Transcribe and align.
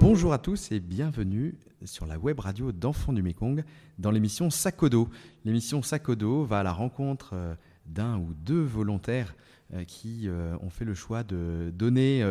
Bonjour 0.00 0.32
à 0.32 0.38
tous 0.38 0.72
et 0.72 0.80
bienvenue 0.80 1.54
sur 1.84 2.06
la 2.06 2.18
web 2.18 2.40
radio 2.40 2.72
d'Enfants 2.72 3.12
du 3.12 3.22
Mekong 3.22 3.62
dans 3.98 4.10
l'émission 4.10 4.50
Sakodo. 4.50 5.08
L'émission 5.44 5.82
Sakodo 5.82 6.44
va 6.44 6.60
à 6.60 6.62
la 6.62 6.72
rencontre 6.72 7.30
euh, 7.34 7.54
d'un 7.86 8.18
ou 8.18 8.34
deux 8.34 8.62
volontaires 8.62 9.34
euh, 9.72 9.84
qui 9.84 10.22
euh, 10.26 10.56
ont 10.62 10.70
fait 10.70 10.84
le 10.84 10.94
choix 10.94 11.22
de 11.22 11.72
donner 11.74 12.22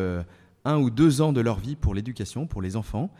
un 0.64 0.78
ou 0.78 0.90
deux 0.90 1.20
ans 1.20 1.32
de 1.32 1.40
leur 1.40 1.58
vie 1.58 1.76
pour 1.76 1.94
l'éducation, 1.94 2.46
pour 2.46 2.62
les 2.62 2.76
enfants. 2.76 3.10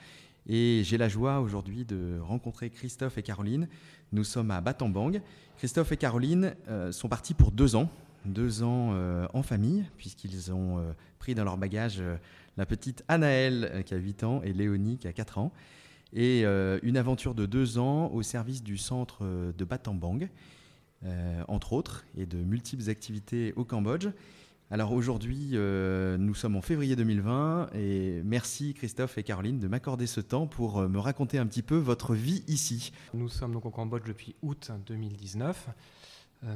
Et 0.53 0.82
j'ai 0.82 0.98
la 0.98 1.09
joie 1.09 1.39
aujourd'hui 1.39 1.85
de 1.85 2.19
rencontrer 2.21 2.71
Christophe 2.71 3.17
et 3.19 3.23
Caroline. 3.23 3.69
Nous 4.11 4.25
sommes 4.25 4.50
à 4.50 4.61
Batambang. 4.61 5.21
Christophe 5.58 5.93
et 5.93 5.96
Caroline 5.96 6.57
sont 6.91 7.08
partis 7.08 7.35
pour 7.35 7.53
deux 7.53 7.77
ans, 7.77 7.89
deux 8.25 8.64
ans 8.64 8.93
en 9.32 9.43
famille, 9.44 9.85
puisqu'ils 9.96 10.53
ont 10.53 10.85
pris 11.21 11.36
dans 11.36 11.44
leur 11.44 11.57
bagage 11.57 12.03
la 12.57 12.67
petite 12.67 13.05
Anaëlle 13.07 13.85
qui 13.86 13.94
a 13.94 13.99
8 13.99 14.25
ans 14.25 14.43
et 14.43 14.53
Léonie 14.53 14.99
qui 14.99 15.07
a 15.07 15.13
4 15.13 15.39
ans. 15.39 15.53
Et 16.13 16.43
une 16.82 16.96
aventure 16.96 17.36
de 17.36 17.46
deux 17.46 17.79
ans 17.79 18.08
au 18.08 18.22
service 18.22 18.64
du 18.64 18.77
centre 18.77 19.25
de 19.57 19.64
Batambang. 19.64 20.29
Euh, 21.07 21.43
entre 21.49 21.72
autres, 21.72 22.05
et 22.19 22.27
de 22.27 22.36
multiples 22.36 22.91
activités 22.91 23.55
au 23.57 23.64
Cambodge. 23.64 24.08
Alors 24.72 24.92
aujourd'hui, 24.92 25.50
euh, 25.54 26.16
nous 26.16 26.32
sommes 26.32 26.54
en 26.54 26.60
février 26.60 26.94
2020 26.94 27.70
et 27.74 28.22
merci 28.24 28.72
Christophe 28.72 29.18
et 29.18 29.24
Caroline 29.24 29.58
de 29.58 29.66
m'accorder 29.66 30.06
ce 30.06 30.20
temps 30.20 30.46
pour 30.46 30.79
euh, 30.79 30.86
me 30.86 31.00
raconter 31.00 31.38
un 31.38 31.46
petit 31.46 31.62
peu 31.62 31.74
votre 31.74 32.14
vie 32.14 32.44
ici. 32.46 32.92
Nous 33.12 33.28
sommes 33.28 33.52
donc 33.52 33.66
au 33.66 33.70
Cambodge 33.70 34.06
depuis 34.06 34.36
août 34.42 34.70
2019. 34.86 35.70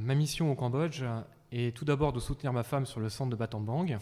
ma 0.00 0.14
mission 0.14 0.52
au 0.52 0.54
Cambodge 0.54 1.02
est 1.51 1.76
tout 1.76 1.84
d'abord 1.84 2.12
de 2.12 2.21
soutenir 2.21 2.52
ma 2.52 2.62
femme 2.62 2.87
sur 2.87 3.01
le 3.01 3.09
centre 3.09 3.30
de 3.30 3.37
Batambang, 3.37 3.98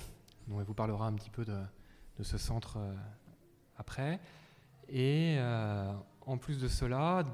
dont 0.47 0.61
elle 0.61 0.67
vous 0.67 0.75
parlera 0.75 1.07
un 1.07 1.15
petit 1.15 1.31
peu 1.31 1.47
de 1.47 2.23
ce 2.23 2.37
centre 2.37 2.77
après. 3.79 4.21
Et 4.91 5.39
en 6.27 6.37
plus 6.37 6.61
de 6.61 6.69
cela, 6.69 7.25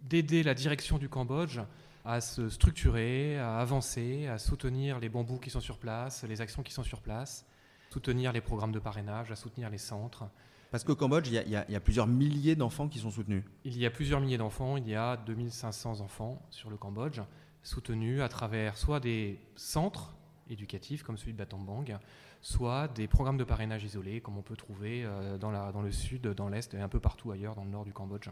d'aider 0.00 0.42
la 0.42 0.54
direction 0.54 0.96
du 0.96 1.10
Cambodge 1.10 1.60
à 2.08 2.22
se 2.22 2.48
structurer, 2.48 3.38
à 3.38 3.58
avancer, 3.58 4.28
à 4.28 4.38
soutenir 4.38 4.98
les 4.98 5.10
bambous 5.10 5.38
qui 5.38 5.50
sont 5.50 5.60
sur 5.60 5.76
place, 5.76 6.24
les 6.24 6.40
actions 6.40 6.62
qui 6.62 6.72
sont 6.72 6.82
sur 6.82 7.02
place, 7.02 7.44
soutenir 7.90 8.32
les 8.32 8.40
programmes 8.40 8.72
de 8.72 8.78
parrainage, 8.78 9.30
à 9.30 9.36
soutenir 9.36 9.68
les 9.68 9.76
centres. 9.76 10.24
Parce 10.70 10.84
qu'au 10.84 10.96
Cambodge, 10.96 11.28
il 11.28 11.34
y, 11.34 11.54
a 11.54 11.80
plusieurs 11.80 12.06
milliers 12.06 12.56
d'enfants 12.56 12.88
qui 12.88 12.98
sont 12.98 13.10
soutenus. 13.10 13.44
Il 13.64 13.76
y 13.76 13.84
a 13.84 13.90
plusieurs 13.90 14.22
milliers 14.22 14.38
d'enfants, 14.38 14.78
il 14.78 14.88
y 14.88 14.94
a 14.94 15.18
2500 15.18 16.00
enfants 16.00 16.40
sur 16.48 16.70
le 16.70 16.78
Cambodge, 16.78 17.20
soutenus 17.62 18.22
à 18.22 18.30
travers 18.30 18.78
soit 18.78 19.00
des 19.00 19.38
centres 19.54 20.14
éducatifs 20.48 21.02
comme 21.02 21.18
celui 21.18 21.34
de 21.34 21.38
Batambang, 21.38 21.98
soit 22.40 22.88
des 22.88 23.06
programmes 23.06 23.36
de 23.36 23.44
parrainage 23.44 23.84
isolés 23.84 24.22
comme 24.22 24.38
on 24.38 24.42
peut 24.42 24.56
trouver 24.56 25.04
euh, 25.04 25.36
dans, 25.36 25.50
la, 25.50 25.72
dans 25.72 25.82
le 25.82 25.92
sud, 25.92 26.22
dans 26.22 26.48
l'est 26.48 26.72
et 26.72 26.80
un 26.80 26.88
peu 26.88 27.00
partout 27.00 27.32
ailleurs 27.32 27.54
dans 27.54 27.64
le 27.64 27.70
nord 27.70 27.84
du 27.84 27.92
Cambodge. 27.92 28.30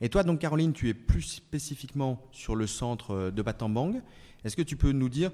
Et 0.00 0.08
toi, 0.08 0.22
donc 0.22 0.40
Caroline, 0.40 0.72
tu 0.72 0.88
es 0.88 0.94
plus 0.94 1.22
spécifiquement 1.22 2.20
sur 2.32 2.54
le 2.54 2.66
centre 2.66 3.12
euh, 3.12 3.30
de 3.30 3.42
Batambang. 3.42 4.02
Est-ce 4.44 4.56
que 4.56 4.62
tu 4.62 4.76
peux 4.76 4.92
nous 4.92 5.08
dire 5.08 5.30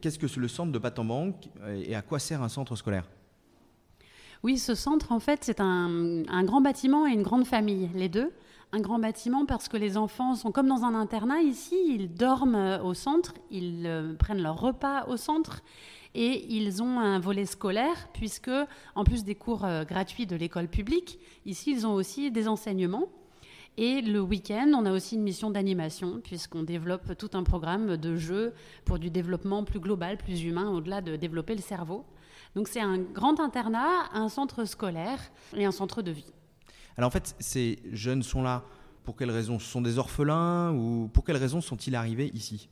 qu'est-ce 0.00 0.18
que 0.18 0.28
c'est 0.28 0.40
le 0.40 0.48
centre 0.48 0.72
de 0.72 0.78
Batambang 0.78 1.34
et 1.68 1.94
à 1.94 2.02
quoi 2.02 2.18
sert 2.18 2.42
un 2.42 2.48
centre 2.48 2.76
scolaire? 2.76 3.06
Oui, 4.42 4.58
ce 4.58 4.74
centre, 4.74 5.12
en 5.12 5.20
fait, 5.20 5.40
c'est 5.42 5.60
un, 5.60 6.22
grand 6.44 6.60
bâtiment 6.60 7.06
et 7.06 7.12
une 7.12 7.22
grande 7.22 7.46
famille, 7.46 7.90
les 7.94 8.08
deux. 8.08 8.32
Un 8.72 8.80
grand 8.80 8.98
bâtiment 8.98 9.46
parce 9.46 9.68
que 9.68 9.76
les 9.76 9.96
enfants 9.96 10.34
sont 10.34 10.50
comme 10.52 10.68
dans 10.68 10.84
un 10.84 10.94
internat 10.94 11.40
ici, 11.40 11.76
ils 11.88 12.12
dorment 12.12 12.56
euh, 12.56 12.82
au 12.82 12.94
centre, 12.94 13.34
ils 13.50 13.84
euh, 13.86 14.14
prennent 14.14 14.42
leur 14.42 14.60
repas 14.60 15.06
au 15.06 15.16
centre 15.16 15.62
et 16.14 16.46
ils 16.54 16.82
ont 16.82 16.98
un 16.98 17.18
volet 17.18 17.46
scolaire 17.46 18.08
puisque, 18.12 18.50
en 18.94 19.04
plus 19.04 19.24
des 19.24 19.34
cours 19.34 19.66
gratuits 19.86 20.26
de 20.26 20.34
l'école 20.34 20.68
publique, 20.68 21.18
ici, 21.44 21.72
ils 21.72 21.86
ont 21.86 21.94
aussi 21.94 22.30
des 22.30 22.48
enseignements. 22.48 23.08
Et 23.78 24.00
le 24.00 24.20
week-end, 24.20 24.72
on 24.74 24.86
a 24.86 24.92
aussi 24.92 25.16
une 25.16 25.22
mission 25.22 25.50
d'animation, 25.50 26.20
puisqu'on 26.24 26.62
développe 26.62 27.16
tout 27.18 27.30
un 27.34 27.42
programme 27.42 27.98
de 27.98 28.16
jeux 28.16 28.54
pour 28.86 28.98
du 28.98 29.10
développement 29.10 29.64
plus 29.64 29.80
global, 29.80 30.16
plus 30.16 30.44
humain, 30.44 30.70
au-delà 30.70 31.02
de 31.02 31.16
développer 31.16 31.54
le 31.54 31.60
cerveau. 31.60 32.06
Donc 32.54 32.68
c'est 32.68 32.80
un 32.80 32.98
grand 32.98 33.38
internat, 33.38 34.08
un 34.14 34.30
centre 34.30 34.64
scolaire 34.64 35.20
et 35.54 35.66
un 35.66 35.72
centre 35.72 36.00
de 36.00 36.10
vie. 36.10 36.32
Alors 36.96 37.08
en 37.08 37.10
fait, 37.10 37.36
ces 37.38 37.78
jeunes 37.92 38.22
sont 38.22 38.42
là 38.42 38.64
pour 39.04 39.14
quelles 39.14 39.30
raisons? 39.30 39.58
Ce 39.58 39.66
sont 39.66 39.82
des 39.82 39.98
orphelins 39.98 40.72
ou 40.72 41.08
pour 41.12 41.24
quelles 41.24 41.36
raisons 41.36 41.60
sont-ils 41.60 41.94
arrivés 41.94 42.30
ici? 42.32 42.70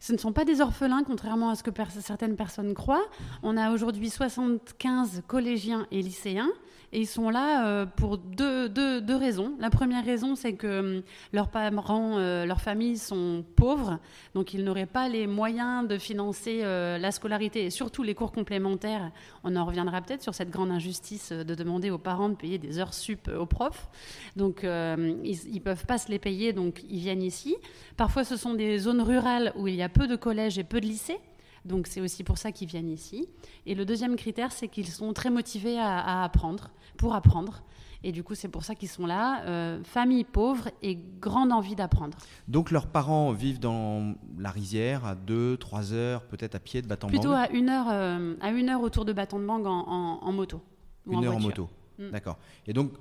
Ce 0.00 0.14
ne 0.14 0.18
sont 0.18 0.32
pas 0.32 0.46
des 0.46 0.62
orphelins, 0.62 1.04
contrairement 1.04 1.50
à 1.50 1.54
ce 1.54 1.62
que 1.62 1.70
certaines 2.00 2.34
personnes 2.34 2.72
croient. 2.72 3.04
On 3.42 3.58
a 3.58 3.70
aujourd'hui 3.70 4.08
75 4.08 5.22
collégiens 5.26 5.86
et 5.90 6.00
lycéens 6.00 6.50
et 6.92 7.00
ils 7.00 7.06
sont 7.06 7.30
là 7.30 7.66
euh, 7.66 7.86
pour 7.86 8.18
deux, 8.18 8.68
deux, 8.68 9.00
deux, 9.00 9.14
raisons. 9.14 9.52
La 9.60 9.70
première 9.70 10.04
raison, 10.04 10.34
c'est 10.34 10.54
que 10.54 10.98
hum, 10.98 11.02
leurs 11.32 11.48
parents, 11.48 12.18
euh, 12.18 12.44
leurs 12.46 12.60
familles 12.60 12.98
sont 12.98 13.44
pauvres, 13.56 13.98
donc 14.34 14.54
ils 14.54 14.64
n'auraient 14.64 14.86
pas 14.86 15.08
les 15.08 15.26
moyens 15.28 15.86
de 15.86 15.98
financer 15.98 16.60
euh, 16.62 16.98
la 16.98 17.12
scolarité 17.12 17.64
et 17.64 17.70
surtout 17.70 18.02
les 18.02 18.14
cours 18.14 18.32
complémentaires. 18.32 19.12
On 19.44 19.54
en 19.54 19.64
reviendra 19.64 20.00
peut-être 20.00 20.22
sur 20.22 20.34
cette 20.34 20.50
grande 20.50 20.72
injustice 20.72 21.30
de 21.30 21.54
demander 21.54 21.90
aux 21.90 21.98
parents 21.98 22.28
de 22.28 22.34
payer 22.34 22.58
des 22.58 22.78
heures 22.78 22.94
sup 22.94 23.28
aux 23.28 23.46
profs. 23.46 23.88
Donc 24.36 24.62
ils 24.62 24.66
ne 24.66 25.58
peuvent 25.60 25.86
pas 25.86 25.98
se 25.98 26.10
les 26.10 26.18
payer, 26.18 26.52
donc 26.52 26.82
ils 26.88 26.98
viennent 26.98 27.22
ici. 27.22 27.56
Parfois, 27.96 28.24
ce 28.24 28.36
sont 28.36 28.54
des 28.54 28.78
zones 28.78 29.00
rurales 29.00 29.52
où 29.56 29.68
il 29.68 29.74
y 29.74 29.82
a 29.82 29.88
peu 29.88 30.06
de 30.06 30.16
collèges 30.16 30.58
et 30.58 30.64
peu 30.64 30.80
de 30.80 30.86
lycées. 30.86 31.18
Donc 31.64 31.86
c'est 31.86 32.00
aussi 32.00 32.24
pour 32.24 32.38
ça 32.38 32.52
qu'ils 32.52 32.68
viennent 32.68 32.88
ici. 32.88 33.28
Et 33.66 33.74
le 33.74 33.84
deuxième 33.84 34.16
critère, 34.16 34.52
c'est 34.52 34.68
qu'ils 34.68 34.88
sont 34.88 35.12
très 35.12 35.30
motivés 35.30 35.78
à, 35.78 36.22
apprendre, 36.22 36.70
pour 36.96 37.14
apprendre. 37.14 37.62
Et 38.02 38.12
du 38.12 38.22
coup, 38.22 38.34
c'est 38.34 38.48
pour 38.48 38.64
ça 38.64 38.74
qu'ils 38.74 38.88
sont 38.88 39.04
là. 39.04 39.44
Euh, 39.44 39.82
famille 39.84 40.24
pauvre 40.24 40.70
et 40.82 40.98
grande 41.20 41.52
envie 41.52 41.74
d'apprendre. 41.74 42.16
Donc 42.48 42.70
leurs 42.70 42.86
parents 42.86 43.32
vivent 43.32 43.60
dans 43.60 44.14
la 44.38 44.50
rizière 44.50 45.04
à 45.04 45.14
2, 45.14 45.58
3 45.58 45.92
heures, 45.92 46.24
peut-être 46.24 46.54
à 46.54 46.60
pied 46.60 46.80
de 46.80 46.86
Baton 46.86 47.08
Plutôt 47.08 47.32
à 47.32 47.50
une 47.50 47.68
heure, 47.68 47.88
euh, 47.90 48.36
à 48.40 48.50
une 48.50 48.70
heure 48.70 48.80
autour 48.80 49.04
de 49.04 49.12
Baton 49.12 49.38
de 49.38 49.46
en, 49.46 49.58
en, 49.58 50.32
moto. 50.32 50.62
une 51.06 51.24
heure 51.24 51.36
en 51.36 51.40
moto. 51.40 51.68
Mm. 51.98 52.10
D'accord. 52.10 52.38
Et 52.66 52.72
donc, 52.72 52.92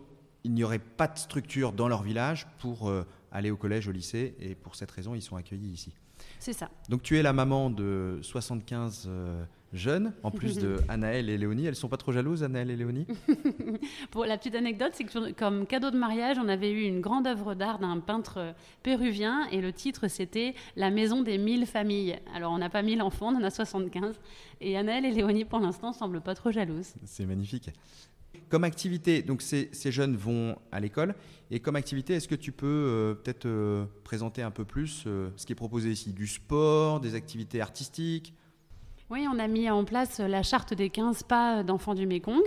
il 0.44 0.54
n'y 0.54 0.64
aurait 0.64 0.80
pas 0.80 1.08
de 1.08 1.18
structure 1.18 1.72
dans 1.72 1.88
leur 1.88 2.04
village 2.04 2.48
pour 2.60 2.90
euh, 2.90 3.06
aller 3.32 3.52
au 3.52 3.58
collège, 3.58 3.88
au 3.88 3.92
lycée. 3.92 4.36
Et 4.40 4.56
pour 4.56 4.76
cette 4.76 4.92
raison, 4.92 5.16
ils 5.16 5.22
sont 5.22 5.38
accueillis 5.38 5.72
ici. 5.72 5.94
C'est 6.40 6.54
ça. 6.54 6.70
Donc 6.88 7.04
tu 7.04 7.18
es 7.18 7.22
la 7.22 7.34
maman 7.34 7.70
de 7.70 8.20
75 8.22 9.06
euh, 9.08 9.44
jeunes, 9.74 10.14
en 10.24 10.32
plus 10.32 10.58
de 10.58 10.78
Anaël 10.88 11.30
et 11.30 11.38
Léonie. 11.38 11.66
Elles 11.66 11.76
sont 11.76 11.90
pas 11.90 11.98
trop 11.98 12.12
jalouses, 12.12 12.44
Anaël 12.44 12.72
et 12.72 12.78
Léonie? 12.78 13.06
Pour 14.12 14.26
la 14.26 14.38
petite 14.38 14.56
anecdote, 14.56 14.92
c'est 14.94 15.04
que 15.04 15.32
comme 15.34 15.68
cadeau 15.68 15.92
de 15.92 15.98
mariage, 15.98 16.38
on 16.42 16.48
avait 16.48 16.72
eu 16.72 16.84
une 16.84 17.02
grande 17.02 17.28
œuvre 17.28 17.56
d'art 17.56 17.80
d'un 17.80 18.00
peintre 18.00 18.56
péruvien 18.84 19.48
et 19.52 19.62
le 19.62 19.74
titre 19.74 20.08
c'était 20.08 20.56
La 20.76 20.90
maison 20.90 21.22
des 21.22 21.38
mille 21.38 21.66
familles. 21.66 22.18
Alors 22.34 22.54
on 22.54 22.58
n'a 22.58 22.70
pas 22.70 22.82
mille 22.82 23.02
enfants, 23.02 23.34
on 23.34 23.38
en 23.38 23.44
a 23.44 23.50
75. 23.50 24.20
Et 24.62 24.78
Anaël 24.78 25.06
et 25.06 25.12
Léonie, 25.12 25.46
pour 25.46 25.60
l'instant, 25.60 25.92
semblent 25.92 26.22
pas 26.22 26.36
trop 26.36 26.52
jalouses. 26.52 26.94
C'est 27.04 27.26
magnifique. 27.26 27.70
Comme 28.50 28.64
activité, 28.64 29.22
donc 29.22 29.44
ces, 29.44 29.70
jeunes 29.92 30.16
vont 30.16 30.58
à 30.72 30.80
l'école. 30.80 31.14
Et 31.52 31.60
comme 31.60 31.76
activité, 31.76 32.16
est-ce 32.16 32.28
que 32.28 32.36
tu 32.36 32.52
peux 32.52 32.66
euh, 32.66 33.14
peut-être 33.14 33.46
euh, 33.46 33.86
présenter 34.04 34.42
un 34.42 34.50
peu 34.50 34.66
plus 34.66 35.04
euh, 35.06 35.30
ce 35.36 35.46
qui 35.46 35.54
est 35.54 35.56
proposé 35.56 35.92
ici? 35.92 36.14
Du 36.14 36.26
sport, 36.26 37.00
des 37.00 37.14
activités 37.14 37.62
artistiques? 37.62 38.34
Oui, 39.12 39.28
on 39.32 39.38
a 39.38 39.48
mis 39.48 39.70
en 39.70 39.86
place 39.86 40.20
la 40.20 40.42
charte 40.42 40.74
des 40.74 40.90
15 40.90 41.24
pas 41.24 41.62
d'enfants 41.64 41.94
du 41.94 42.08
Mékong, 42.08 42.42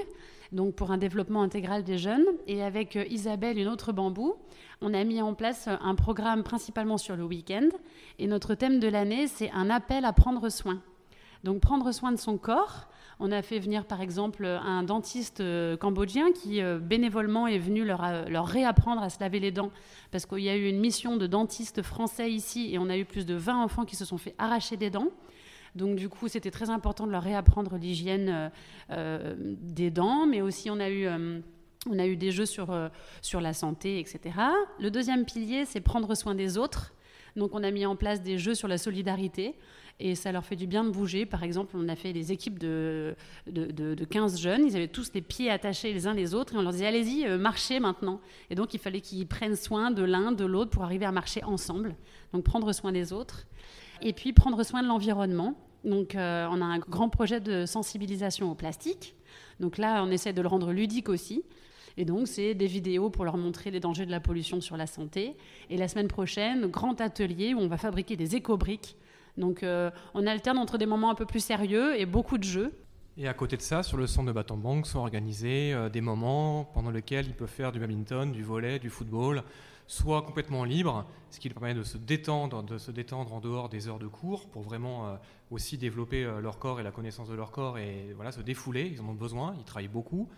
donc 0.51 0.75
pour 0.75 0.91
un 0.91 0.99
développement 0.99 1.43
intégral 1.43 1.85
des 1.85 1.99
jeunes. 1.99 2.25
Et 2.49 2.65
avec 2.65 2.99
Isabelle, 3.09 3.59
une 3.59 3.69
autre 3.69 3.93
bambou, 3.93 4.34
on 4.81 4.95
a 4.95 5.05
mis 5.05 5.23
en 5.23 5.34
place 5.34 5.69
un 5.69 5.95
programme 5.95 6.43
principalement 6.43 6.98
sur 6.98 7.15
le 7.15 7.25
week-end. 7.25 7.69
Et 8.19 8.27
notre 8.27 8.57
thème 8.57 8.81
de 8.81 8.89
l'année, 8.89 9.28
c'est 9.28 9.53
un 9.53 9.71
appel 9.71 10.05
à 10.05 10.13
prendre 10.13 10.48
soin. 10.48 10.81
Donc 11.45 11.60
prendre 11.60 11.93
soin 11.93 12.10
de 12.10 12.16
son 12.16 12.39
corps 12.39 12.89
on 13.18 13.30
a 13.30 13.42
fait 13.42 13.59
venir 13.59 13.84
par 13.84 14.00
exemple 14.00 14.44
un 14.44 14.82
dentiste 14.82 15.41
euh, 15.41 15.76
cambodgien 15.76 16.32
qui 16.32 16.60
euh, 16.60 16.78
bénévolement 16.78 17.47
est 17.47 17.59
venu 17.59 17.82
euh, 17.82 18.28
leur, 18.28 18.47
réapprendre 18.47 19.03
à 19.03 19.10
se 19.10 19.20
laver 19.20 19.41
les 19.41 19.53
dents 19.53 19.70
parce 20.10 20.26
qu'il 20.26 20.41
y 20.41 20.48
a 20.48 20.56
eu 20.56 20.68
une 20.68 20.80
mission 20.80 21.16
de 21.16 21.26
dentiste 21.26 21.82
français 21.82 22.30
ici 22.30 22.72
et 22.72 22.78
on 22.78 22.88
a 22.88 22.97
eu 22.97 23.04
plus 23.04 23.26
de 23.26 23.34
20 23.34 23.62
enfants 23.62 23.84
qui 23.84 23.97
se 23.97 24.04
sont 24.04 24.18
fait 24.18 24.34
arracher 24.38 24.76
des 24.76 24.91
dents. 24.91 25.09
Donc 25.74 25.97
du 25.97 26.09
coup, 26.09 26.28
c'était 26.28 26.50
très 26.50 26.68
important 26.68 27.06
de 27.06 27.12
leur 27.12 27.22
réapprendre 27.22 27.76
l'hygiène 27.76 28.50
des 28.91 29.91
dents, 29.91 30.26
mais 30.26 30.42
aussi 30.42 30.70
on 30.70 30.78
a 30.78 30.91
eu... 30.91 31.06
des 32.16 32.30
jeux 32.30 32.44
sur 32.44 33.41
la 33.41 33.53
santé, 33.54 33.98
etc. 33.98 34.20
Le 34.78 34.91
deuxième 34.91 35.24
pilier, 35.24 35.64
c'est 35.64 35.80
prendre 35.80 36.14
soin 36.14 36.34
des 36.34 36.59
autres. 36.59 36.92
Donc 37.37 37.55
on 37.55 37.63
a 37.63 37.71
mis 37.71 37.87
en 37.87 37.97
place 37.97 38.23
des 38.23 38.39
jeux 38.39 38.55
sur 38.55 38.69
la 38.69 38.79
solidarité 38.79 39.55
et 40.01 40.15
ça 40.15 40.33
leur 40.33 40.45
fait 40.45 40.57
du 40.57 40.67
bien 40.67 40.84
de 40.84 40.91
bouger. 40.91 41.27
Par 41.27 41.43
exemple, 41.43 41.77
on 41.77 41.89
a 41.89 41.97
fait 41.97 42.13
des 42.13 42.33
équipes 42.33 42.59
de, 42.59 43.15
de, 43.47 44.05
15 44.05 44.41
jeunes, 44.41 44.67
ils 44.67 44.77
avaient 44.77 44.89
tous 44.89 45.13
les 45.15 45.23
pieds 45.23 45.51
attachés 45.51 45.93
les 45.93 46.07
uns 46.07 46.15
les 46.15 46.34
autres 46.34 46.55
et 46.55 46.59
on 46.59 46.63
leur 46.63 46.73
disait 46.73 46.87
allez-y, 46.87 47.27
euh, 47.27 47.39
marchez 47.39 47.81
maintenant. 47.81 48.21
Et 48.51 48.55
donc 48.55 48.75
il 48.75 48.81
fallait 48.81 49.01
qu'ils 49.01 49.27
prennent 49.27 49.57
soin 49.57 49.91
de 49.91 50.03
l'un, 50.03 50.33
de 50.33 50.45
l'autre 50.45 50.71
pour 50.71 50.84
arriver 50.84 51.07
à 51.07 51.13
marcher 51.13 51.43
ensemble. 51.45 51.95
Donc 52.33 52.45
prendre 52.45 52.73
soin 52.73 52.93
des 52.93 53.13
autres. 53.13 53.47
Et 54.03 54.13
puis 54.13 54.33
prendre 54.33 54.63
soin 54.65 54.83
de 54.83 54.89
l'environnement. 54.89 55.55
Donc 55.84 56.15
euh, 56.15 56.47
on 56.51 56.61
a 56.61 56.65
un 56.65 56.79
grand 56.79 57.09
projet 57.09 57.41
de 57.41 57.67
sensibilisation 57.67 58.51
au 58.51 58.55
plastique. 58.55 59.15
Donc 59.61 59.79
là, 59.79 60.03
on 60.05 60.11
essaie 60.11 60.33
de 60.33 60.43
le 60.43 60.49
rendre 60.49 60.73
ludique 60.73 61.09
aussi. 61.09 61.45
Et 61.97 62.04
donc, 62.04 62.28
c'est 62.28 62.54
des 62.54 62.66
vidéos 62.66 63.10
pour 63.10 63.24
leur 63.24 63.36
montrer 63.36 63.71
les 63.71 63.80
dangers 63.80 64.06
de 64.06 64.10
la 64.10 64.21
pollution 64.21 64.60
sur 64.60 64.77
la 64.77 64.86
santé. 64.86 65.36
Et 65.71 65.77
la 65.77 65.89
semaine 65.89 66.09
prochaine, 66.09 66.66
grand 66.66 67.00
atelier 67.00 67.54
où 67.54 67.59
on 67.59 67.68
va 67.68 67.77
fabriquer 67.77 68.16
des 68.16 68.36
éco-briques. 68.36 68.97
Donc, 69.36 69.62
euh, 69.62 69.91
on 70.15 70.27
alterne 70.27 70.59
entre 70.59 70.78
des 70.78 70.86
moments 70.86 71.10
un 71.10 71.15
peu 71.15 71.27
plus 71.27 71.44
sérieux 71.44 71.98
et 71.98 72.06
beaucoup 72.06 72.39
de 72.39 72.44
jeux. 72.44 72.72
Et 73.18 73.28
à 73.28 73.34
côté 73.34 73.56
de 73.56 73.62
ça, 73.62 73.83
sur 73.83 73.98
le 73.98 74.06
centre 74.06 74.28
de 74.28 74.33
Bâton 74.33 74.56
Banque 74.56 74.86
sont 74.86 75.00
organisés 75.00 75.72
euh, 75.72 75.89
des 75.89 76.00
moments 76.00 76.65
pendant 76.65 76.91
lesquels 76.91 77.27
ils 77.27 77.34
peuvent 77.34 77.48
faire 77.48 77.72
du 77.72 77.78
badminton, 77.78 78.33
du 78.33 78.42
volet, 78.42 78.78
du 78.78 78.88
football, 78.88 79.42
soit 79.86 80.22
complètement 80.22 80.65
libre, 80.65 81.06
ce 81.30 81.38
qui 81.38 81.48
leur 81.48 81.59
permet 81.59 81.74
de 81.74 81.83
se 81.83 81.98
détendre, 81.98 82.62
de 82.62 82.78
se 82.78 82.91
détendre 82.91 83.34
en 83.34 83.41
dehors 83.41 83.68
des 83.68 83.88
heures 83.88 83.98
de 83.98 84.06
cours 84.06 84.48
pour 84.48 84.62
vraiment 84.62 85.09
euh, 85.09 85.16
aussi 85.50 85.77
développer 85.77 86.24
leur 86.41 86.59
corps 86.59 86.80
et 86.80 86.83
la 86.83 86.91
connaissance 86.91 87.28
de 87.28 87.34
leur 87.34 87.50
corps 87.50 87.77
et 87.77 88.12
voilà 88.15 88.33
se 88.33 88.41
défouler. 88.41 88.91
Ils 88.91 89.03
en 89.03 89.09
ont 89.09 89.15
besoin, 89.15 89.54
ils 89.59 89.65
travaillent 89.65 89.88
beaucoup 89.88 90.28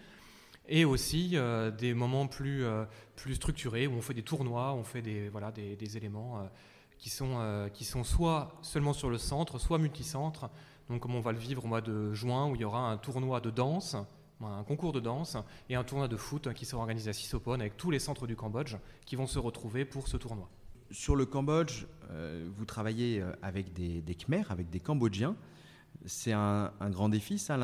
et 0.68 0.84
aussi 0.84 1.32
euh, 1.34 1.70
des 1.70 1.94
moments 1.94 2.26
plus, 2.26 2.64
euh, 2.64 2.84
plus 3.16 3.34
structurés 3.34 3.86
où 3.86 3.92
on 3.92 4.00
fait 4.00 4.14
des 4.14 4.22
tournois, 4.22 4.72
on 4.74 4.84
fait 4.84 5.02
des, 5.02 5.28
voilà, 5.28 5.52
des, 5.52 5.96
éléments 5.96 6.38
euh, 6.38 6.42
qui, 6.98 7.10
sont, 7.10 7.68
qui 7.72 7.84
sont 7.84 8.04
soit 8.04 8.56
seulement 8.62 8.92
sur 8.92 9.10
le 9.10 9.18
centre, 9.18 9.58
soit 9.58 9.78
multicentre. 9.78 10.48
Donc 10.88 11.00
comme 11.00 11.14
on 11.14 11.20
va 11.20 11.32
le 11.32 11.38
vivre 11.38 11.64
au 11.64 11.68
mois 11.68 11.80
de 11.80 12.12
juin 12.12 12.48
où 12.48 12.54
il 12.54 12.60
y 12.60 12.64
aura 12.64 12.90
un 12.90 12.96
tournoi 12.96 13.40
de 13.40 13.50
danse, 13.50 13.96
un 14.42 14.64
concours 14.64 14.92
de 14.92 15.00
danse 15.00 15.38
et 15.70 15.74
un 15.74 15.84
tournoi 15.84 16.08
de 16.08 16.16
foot 16.16 16.52
qui 16.52 16.66
sera 16.66 16.82
organisé 16.82 17.08
à 17.08 17.12
Sisopone 17.14 17.62
avec 17.62 17.76
tous 17.78 17.90
les 17.90 17.98
centres 17.98 18.26
du 18.26 18.36
Cambodge 18.36 18.76
qui 19.06 19.16
vont 19.16 19.26
se 19.26 19.38
retrouver 19.38 19.86
pour 19.86 20.08
ce 20.08 20.18
tournoi. 20.18 20.50
Sur 20.90 21.16
le 21.16 21.24
Cambodge, 21.24 21.86
vous 22.56 22.64
travaillez 22.66 23.24
avec 23.40 23.72
des, 23.72 24.02
des 24.02 24.14
Khmers, 24.14 24.50
avec 24.50 24.68
des 24.68 24.80
Cambodgiens. 24.80 25.34
C'est 26.06 26.32
un, 26.32 26.70
grand 26.90 27.08
défi, 27.08 27.38
ça, 27.38 27.56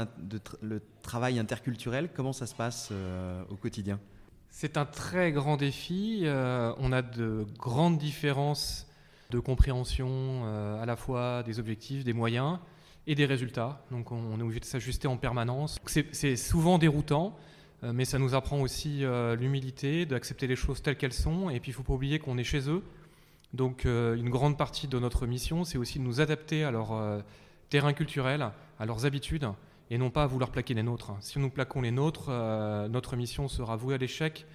le 0.63 0.81
travail 1.03 1.39
interculturel. 1.39 2.09
Comment 2.15 2.33
ça 2.33 2.47
se 2.47 2.55
passe 2.55 2.89
euh, 2.91 3.43
au 3.51 3.57
quotidien? 3.57 4.01
C'est 4.49 4.79
un 4.79 4.87
très 4.87 5.31
grand 5.31 5.59
défi. 5.59 6.23
Euh, 6.25 6.73
on 6.79 6.91
a 6.93 7.03
de 7.03 7.47
grandes 7.59 7.99
différences 7.99 8.87
de 9.31 9.39
compréhension 9.39 10.09
euh, 10.09 10.83
à 10.83 10.87
la 10.87 10.97
fois 10.97 11.43
des 11.43 11.61
objectifs, 11.61 12.03
des 12.03 12.15
moyens 12.15 12.59
et 13.07 13.15
des 13.15 13.27
résultats. 13.27 13.85
Donc 13.91 14.11
on, 14.11 14.39
est 14.39 14.43
obligé 14.43 14.61
de 14.61 14.65
s'ajuster 14.65 15.07
en 15.07 15.19
permanence. 15.19 15.79
C'est 15.87 16.37
souvent 16.37 16.79
déroutant, 16.79 17.37
mais 17.83 18.05
ça 18.05 18.19
nous 18.19 18.35
apprend 18.35 18.61
aussi 18.61 19.05
l'humilité, 19.39 20.05
d'accepter 20.05 20.47
les 20.47 20.57
choses 20.57 20.83
telles 20.83 20.97
qu'elles 20.97 21.15
sont. 21.15 21.49
Et 21.49 21.61
puis 21.61 21.71
il 21.71 21.73
ne 21.73 21.77
faut 21.77 21.83
pas 21.83 21.95
oublier 21.95 22.19
qu'on 22.19 22.37
est 22.39 22.45
chez 22.45 22.69
eux. 22.69 22.83
Donc 23.55 23.85
une 23.85 24.29
grande 24.29 24.59
partie 24.59 24.87
de 24.87 24.99
notre 24.99 25.27
mission, 25.27 25.65
c'est 25.65 25.79
aussi 25.79 25.99
de 25.99 26.05
nous 26.05 26.21
adapter 26.21 26.63
à 26.63 26.71
leur 26.71 26.93
terrain 27.71 27.93
culturel, 27.93 28.51
à 28.79 28.87
leurs 28.87 29.07
habitudes, 29.07 29.49
et 29.91 29.99
non 29.99 30.11
pas 30.11 30.25
à 30.25 30.27
vouloir 30.27 30.51
plaquer 30.51 30.75
les 30.75 30.83
nôtres. 30.83 31.13
Si 31.21 31.39
nous 31.39 31.51
plaquons 31.51 31.81
les 31.81 31.91
nôtres, 31.91 32.27
euh, 32.29 32.89
notre 32.89 33.17
mission 33.17 33.49
sera 33.49 33.77
vouée 33.77 33.95
à 33.95 33.99
l'échec 33.99 34.47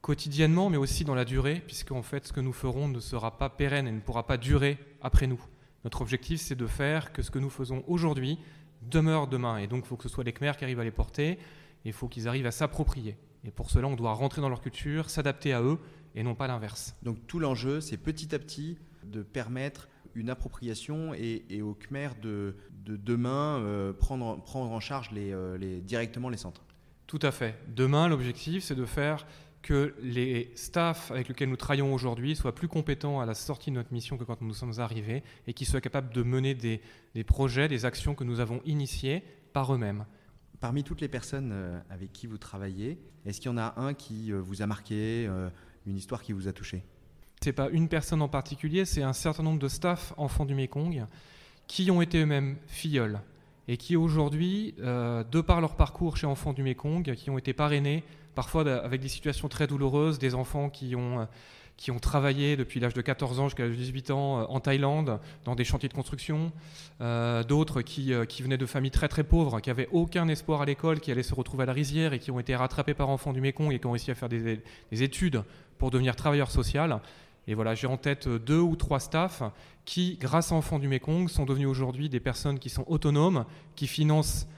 quotidiennement, 0.00 0.70
mais 0.70 0.76
aussi 0.76 1.04
dans 1.04 1.14
la 1.16 1.24
durée, 1.24 1.62
puisque 1.66 1.90
en 1.90 2.02
fait, 2.02 2.26
ce 2.26 2.32
que 2.32 2.40
nous 2.40 2.52
ferons 2.52 2.86
ne 2.86 3.00
sera 3.00 3.38
pas 3.38 3.48
pérenne 3.48 3.88
et 3.88 3.92
ne 3.92 4.00
pourra 4.00 4.26
pas 4.26 4.36
durer 4.36 4.78
après 5.02 5.26
nous. 5.26 5.40
Notre 5.84 6.00
objectif, 6.00 6.40
c'est 6.40 6.54
de 6.54 6.66
faire 6.66 7.12
que 7.12 7.22
ce 7.22 7.30
que 7.30 7.40
nous 7.40 7.50
faisons 7.50 7.82
aujourd'hui 7.88 8.38
demeure 8.82 9.26
demain. 9.26 9.58
Et 9.58 9.66
donc, 9.66 9.84
il 9.84 9.88
faut 9.88 9.96
que 9.96 10.04
ce 10.04 10.08
soit 10.08 10.22
les 10.22 10.32
Khmers 10.32 10.56
qui 10.56 10.64
arrivent 10.64 10.80
à 10.80 10.84
les 10.84 10.92
porter, 10.92 11.30
et 11.30 11.38
il 11.84 11.92
faut 11.92 12.06
qu'ils 12.06 12.28
arrivent 12.28 12.46
à 12.46 12.52
s'approprier. 12.52 13.16
Et 13.44 13.50
pour 13.50 13.70
cela, 13.70 13.88
on 13.88 13.96
doit 13.96 14.12
rentrer 14.12 14.40
dans 14.40 14.48
leur 14.48 14.60
culture, 14.60 15.10
s'adapter 15.10 15.52
à 15.52 15.60
eux, 15.60 15.78
et 16.14 16.22
non 16.22 16.36
pas 16.36 16.46
l'inverse. 16.46 16.94
Donc, 17.02 17.26
tout 17.26 17.40
l'enjeu, 17.40 17.80
c'est 17.80 17.96
petit 17.96 18.32
à 18.34 18.38
petit 18.38 18.78
de 19.04 19.22
permettre 19.22 19.88
une 20.16 20.30
appropriation 20.30 21.12
et, 21.14 21.62
aux 21.62 21.74
Khmer 21.74 22.08
de, 22.20 22.56
de 22.84 22.96
demain 22.96 23.60
euh, 23.60 23.92
prendre, 23.92 24.42
prendre 24.42 24.72
en 24.72 24.80
charge 24.80 25.10
euh, 25.14 25.56
les, 25.58 25.80
directement 25.80 26.30
les 26.30 26.38
centres. 26.38 26.64
Tout 27.06 27.20
à 27.22 27.30
fait. 27.30 27.54
Demain, 27.68 28.08
l'objectif, 28.08 28.64
c'est 28.64 28.74
de 28.74 28.86
faire 28.86 29.26
que 29.62 29.94
les 30.02 30.50
staffs 30.54 31.10
avec 31.10 31.28
lesquels 31.28 31.50
nous 31.50 31.56
travaillons 31.56 31.92
aujourd'hui 31.92 32.34
soient 32.34 32.54
plus 32.54 32.68
compétents 32.68 33.20
à 33.20 33.26
la 33.26 33.34
sortie 33.34 33.70
de 33.70 33.76
notre 33.76 33.92
mission 33.92 34.16
que 34.16 34.24
quand 34.24 34.40
nous 34.40 34.54
sommes 34.54 34.78
arrivés 34.78 35.22
et 35.46 35.52
qu'ils 35.52 35.66
soient 35.66 35.80
capables 35.80 36.12
de 36.12 36.22
mener 36.22 36.54
des, 36.54 36.80
des 37.14 37.24
projets, 37.24 37.68
des 37.68 37.84
actions 37.84 38.14
que 38.14 38.24
nous 38.24 38.40
avons 38.40 38.60
initiées 38.64 39.22
par 39.52 39.74
eux-mêmes. 39.74 40.06
Parmi 40.60 40.82
toutes 40.82 41.00
les 41.00 41.08
personnes 41.08 41.50
euh, 41.52 41.78
avec 41.90 42.12
qui 42.12 42.26
vous 42.26 42.38
travaillez, 42.38 42.98
est-ce 43.26 43.40
qu'il 43.40 43.50
y 43.50 43.54
en 43.54 43.58
a 43.58 43.74
un 43.76 43.92
qui 43.92 44.32
vous 44.32 44.62
a 44.62 44.66
marqué, 44.66 45.28
une 45.84 45.96
histoire 45.96 46.22
qui 46.22 46.32
vous 46.32 46.48
a 46.48 46.52
touché? 46.52 46.84
C'est 47.46 47.52
pas 47.52 47.68
une 47.70 47.86
personne 47.86 48.22
en 48.22 48.28
particulier, 48.28 48.84
c'est 48.84 49.04
un 49.04 49.12
certain 49.12 49.44
nombre 49.44 49.60
de 49.60 49.68
staff 49.68 50.12
enfants 50.16 50.44
du 50.44 50.56
Mekong 50.56 51.06
qui 51.68 51.88
ont 51.92 52.02
été 52.02 52.18
eux-mêmes 52.18 52.56
filleuls 52.66 53.20
et 53.68 53.76
qui 53.76 53.94
aujourd'hui, 53.94 54.74
euh, 54.80 55.22
de 55.22 55.40
par 55.40 55.60
leur 55.60 55.76
parcours 55.76 56.16
chez 56.16 56.26
Enfants 56.26 56.52
du 56.52 56.64
Mekong, 56.64 57.14
qui 57.14 57.30
ont 57.30 57.38
été 57.38 57.52
parrainés, 57.52 58.02
parfois 58.34 58.68
avec 58.82 59.00
des 59.00 59.06
situations 59.06 59.46
très 59.46 59.68
douloureuses, 59.68 60.18
des 60.18 60.34
enfants 60.34 60.70
qui 60.70 60.96
ont, 60.96 61.20
euh, 61.20 61.24
qui 61.76 61.92
ont 61.92 62.00
travaillé 62.00 62.56
depuis 62.56 62.80
l'âge 62.80 62.94
de 62.94 63.00
14 63.00 63.38
ans 63.38 63.44
jusqu'à 63.44 63.62
l'âge 63.62 63.76
de 63.76 63.80
18 63.80 64.10
ans 64.10 64.40
euh, 64.40 64.44
en 64.48 64.58
Thaïlande, 64.58 65.20
dans 65.44 65.54
des 65.54 65.62
chantiers 65.62 65.88
de 65.88 65.94
construction, 65.94 66.50
d'autres 66.98 67.80
qui, 67.80 68.12
qui, 68.28 68.42
venaient 68.42 68.58
de 68.58 68.66
familles 68.66 68.90
très 68.90 69.08
très 69.08 69.22
pauvres, 69.22 69.60
qui 69.60 69.70
n'avaient 69.70 69.88
aucun 69.92 70.26
espoir 70.26 70.62
à 70.62 70.64
l'école, 70.64 70.98
qui 70.98 71.12
allaient 71.12 71.22
se 71.22 71.34
retrouver 71.34 71.62
à 71.62 71.66
la 71.66 71.72
rizière 71.72 72.12
et 72.12 72.18
qui 72.18 72.32
ont 72.32 72.40
été 72.40 72.56
rattrapés 72.56 72.94
par 72.94 73.08
Enfants 73.08 73.32
du 73.32 73.40
Mekong 73.40 73.72
et 73.72 73.78
qui 73.78 73.86
ont 73.86 73.92
réussi 73.92 74.10
à 74.10 74.16
faire 74.16 74.28
des, 74.28 74.60
des 74.90 75.02
études 75.04 75.44
pour 75.78 75.90
devenir 75.90 76.16
travailleurs 76.16 76.50
sociaux. 76.50 76.82
Et 77.48 77.54
voilà, 77.54 77.74
j'ai 77.74 77.86
en 77.86 77.96
tête 77.96 78.28
deux 78.28 78.58
ou 78.58 78.76
trois 78.76 79.00
staffs 79.00 79.42
qui, 79.84 80.16
grâce 80.20 80.52
à 80.52 80.54
Enfants 80.56 80.78
du 80.78 80.88
Mékong, 80.88 81.28
sont 81.28 81.44
devenus 81.44 81.68
aujourd'hui 81.68 82.08
des 82.08 82.20
personnes 82.20 82.58
qui 82.58 82.70
sont 82.70 82.84
autonomes, 82.88 83.44
qui 83.76 83.86
financent 83.86 84.48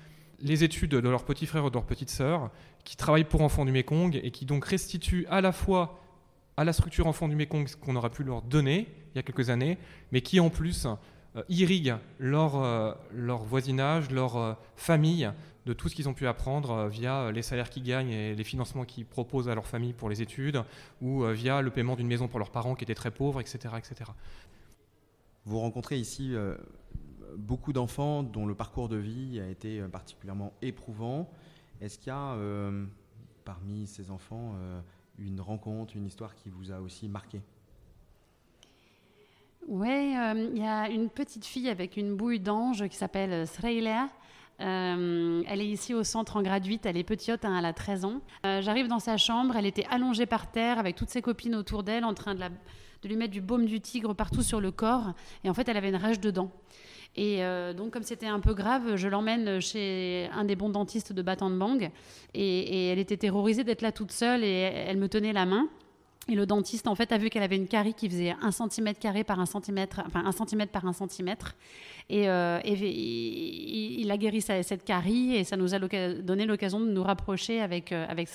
les 0.41 0.65
études 0.65 0.91
de 0.91 1.09
leurs 1.09 1.25
petits 1.25 1.47
frères 1.47 1.65
ou 1.65 1.71
de 1.71 1.75
leurs 1.75 1.85
petites 1.85 2.11
sœurs, 2.11 2.51
qui 2.85 2.97
travaillent 2.97 3.25
pour 3.25 3.43
Enfants 3.43 3.65
du 3.65 3.73
Mékong 3.73 4.19
et 4.23 4.31
qui 4.31 4.47
donc 4.47 4.65
restituent 4.65 5.27
à 5.29 5.41
la 5.41 5.53
fois 5.53 6.01
à 6.57 6.65
la 6.65 6.73
structure 6.73 7.07
Enfants 7.07 7.29
du 7.29 7.37
Mékong 7.37 7.69
ce 7.69 7.77
qu'on 7.77 7.95
aurait 7.97 8.11
pu 8.11 8.25
leur 8.25 8.43
donner 8.43 8.89
il 9.15 9.17
y 9.17 9.19
a 9.19 9.23
quelques 9.23 9.51
années, 9.51 9.79
mais 10.13 10.23
qui 10.23 10.41
en 10.41 10.51
plus 10.51 10.87
euh, 10.87 10.95
irriguent 11.49 11.97
leur, 12.19 12.57
euh, 12.57 12.93
leur 13.13 13.43
voisinage, 13.43 14.11
leur 14.11 14.37
euh, 14.37 14.55
famille 14.77 15.31
de 15.69 15.75
tout 15.75 15.91
ce 15.91 15.95
qu'ils 15.95 16.09
ont 16.09 16.15
pu 16.15 16.27
apprendre 16.27 16.71
euh, 16.71 16.89
via 16.89 17.25
euh, 17.25 17.33
les 17.33 17.43
salaires 17.43 17.69
qu'ils 17.69 17.83
gagnent 17.83 18.11
et 18.11 18.35
les 18.35 18.45
financements 18.45 18.87
qu'ils 18.87 19.05
proposent 19.05 19.51
à 19.51 19.55
leur 19.55 19.67
famille 19.67 19.93
pour 19.93 20.09
les 20.09 20.23
études, 20.23 20.63
ou 21.03 21.25
euh, 21.25 21.33
via 21.33 21.61
le 21.61 21.71
paiement 21.71 21.95
d'une 21.95 22.07
maison 22.07 22.27
pour 22.27 22.39
leurs 22.39 22.51
parents 22.51 22.75
qui 22.75 22.85
étaient 22.85 22.95
très 22.95 23.11
pauvres, 23.11 23.41
etc. 23.41 23.75
etc. 23.77 24.11
Vous 25.45 25.61
rencontrez 25.61 25.97
ici 25.97 26.35
beaucoup 27.39 27.73
d'enfants 27.73 28.23
dont 28.23 28.45
le 28.45 28.55
parcours 28.55 28.91
de 28.91 28.97
vie 28.97 29.41
a 29.41 29.49
été 29.49 29.81
particulièrement 29.91 30.53
éprouvant. 30.61 31.31
Est-ce 31.81 31.99
qu'il 31.99 32.09
y 32.09 32.11
a 32.11 32.37
parmi 33.47 33.87
ces 33.87 34.11
enfants 34.11 34.57
une 35.17 35.41
rencontre, 35.41 35.97
une 35.97 36.05
histoire 36.05 36.35
qui 36.35 36.51
vous 36.51 36.71
a 36.71 36.81
aussi 36.81 37.09
marqué? 37.09 37.41
Oui, 39.69 40.15
il 40.55 40.59
y 40.59 40.67
a 40.67 40.89
une 40.89 41.11
petite 41.11 41.45
fille 41.45 41.69
avec 41.69 41.97
une 41.97 42.17
bouille 42.17 42.41
d'ange 42.41 42.89
qui 42.89 42.97
s'appelle 42.97 43.47
Sreilea, 43.47 44.09
euh, 44.61 45.43
elle 45.47 45.61
est 45.61 45.69
ici 45.69 45.95
au 45.95 46.03
centre 46.03 46.37
en 46.37 46.43
gratuite, 46.43 46.85
elle 46.85 46.97
est 46.97 47.05
petite, 47.05 47.45
hein, 47.45 47.57
elle 47.59 47.65
a 47.65 47.73
13 47.73 48.05
ans. 48.05 48.21
Euh, 48.45 48.61
j'arrive 48.61 48.89
dans 48.89 48.99
sa 48.99 49.17
chambre, 49.17 49.57
elle 49.57 49.67
était 49.67 49.87
allongée 49.91 50.27
par 50.27 50.51
terre 50.51 50.79
avec 50.79 50.97
toutes 50.97 51.11
ses 51.11 51.23
copines 51.23 51.55
autour 51.55 51.85
d'elle 51.85 52.05
en 52.05 52.15
train 52.15 52.35
de, 52.35 52.43
lui 53.05 53.17
mettre 53.17 53.33
du 53.33 53.41
baume 53.41 53.67
du 53.67 53.81
tigre 53.81 54.15
partout 54.15 54.43
sur 54.43 54.61
le 54.61 54.73
corps. 54.73 55.13
Et 55.45 55.51
en 55.51 55.55
fait, 55.55 55.69
elle 55.69 55.77
avait 55.77 55.91
une 55.91 55.97
rage 55.97 56.19
de 56.19 56.31
dents. 56.31 56.51
Et 57.15 57.45
euh, 57.45 57.73
donc, 57.73 57.93
comme 57.93 58.03
c'était 58.03 58.27
un 58.27 58.41
peu 58.41 58.55
grave, 58.55 58.97
je 58.97 59.09
l'emmène 59.09 59.61
chez 59.61 60.29
un 60.33 60.45
des 60.45 60.57
bons 60.57 60.71
dentistes 60.71 61.13
de 61.13 61.23
Battambang. 61.23 61.91
Et, 62.35 62.59
et 62.59 62.89
elle 62.89 62.99
était 62.99 63.17
terrorisée 63.17 63.65
d'être 63.65 63.83
là 63.83 63.93
toute 63.93 64.13
seule 64.13 64.43
et 64.43 64.49
elle 64.49 64.99
me 64.99 65.09
tenait 65.09 65.33
la 65.33 65.47
main. 65.47 65.69
Et 66.31 66.35
le 66.35 66.45
dentiste, 66.45 66.89
en 66.89 66.95
fait, 66.95 67.11
a 67.11 67.17
vu 67.17 67.31
qu'elle 67.31 67.43
avait 67.43 67.57
une 67.57 67.69
carie 67.69 67.95
qui 67.95 68.09
faisait 68.09 68.35
un 68.43 68.51
centimètre 68.51 69.01
carré 69.01 69.25
par 69.25 69.41
un 69.41 69.47
centimètre, 69.47 70.03
enfin 70.07 70.23
un 70.27 70.33
centimètre 70.33 70.71
par 70.71 70.85
un 70.85 70.93
centimètre. 70.93 71.57
Et, 72.11 72.29
euh, 72.29 72.61
il, 72.65 74.11
a 74.11 74.17
guéri 74.19 74.43
cette 74.43 74.85
carie 74.85 75.37
et 75.37 75.45
ça 75.45 75.57
nous 75.57 75.75
a 75.75 75.79
donné 75.79 76.45
l'occasion 76.45 76.81
de 76.81 76.91
nous 76.91 77.03
rapprocher 77.03 77.63
avec, 77.63 77.93
euh, 77.93 78.07
avec 78.09 78.29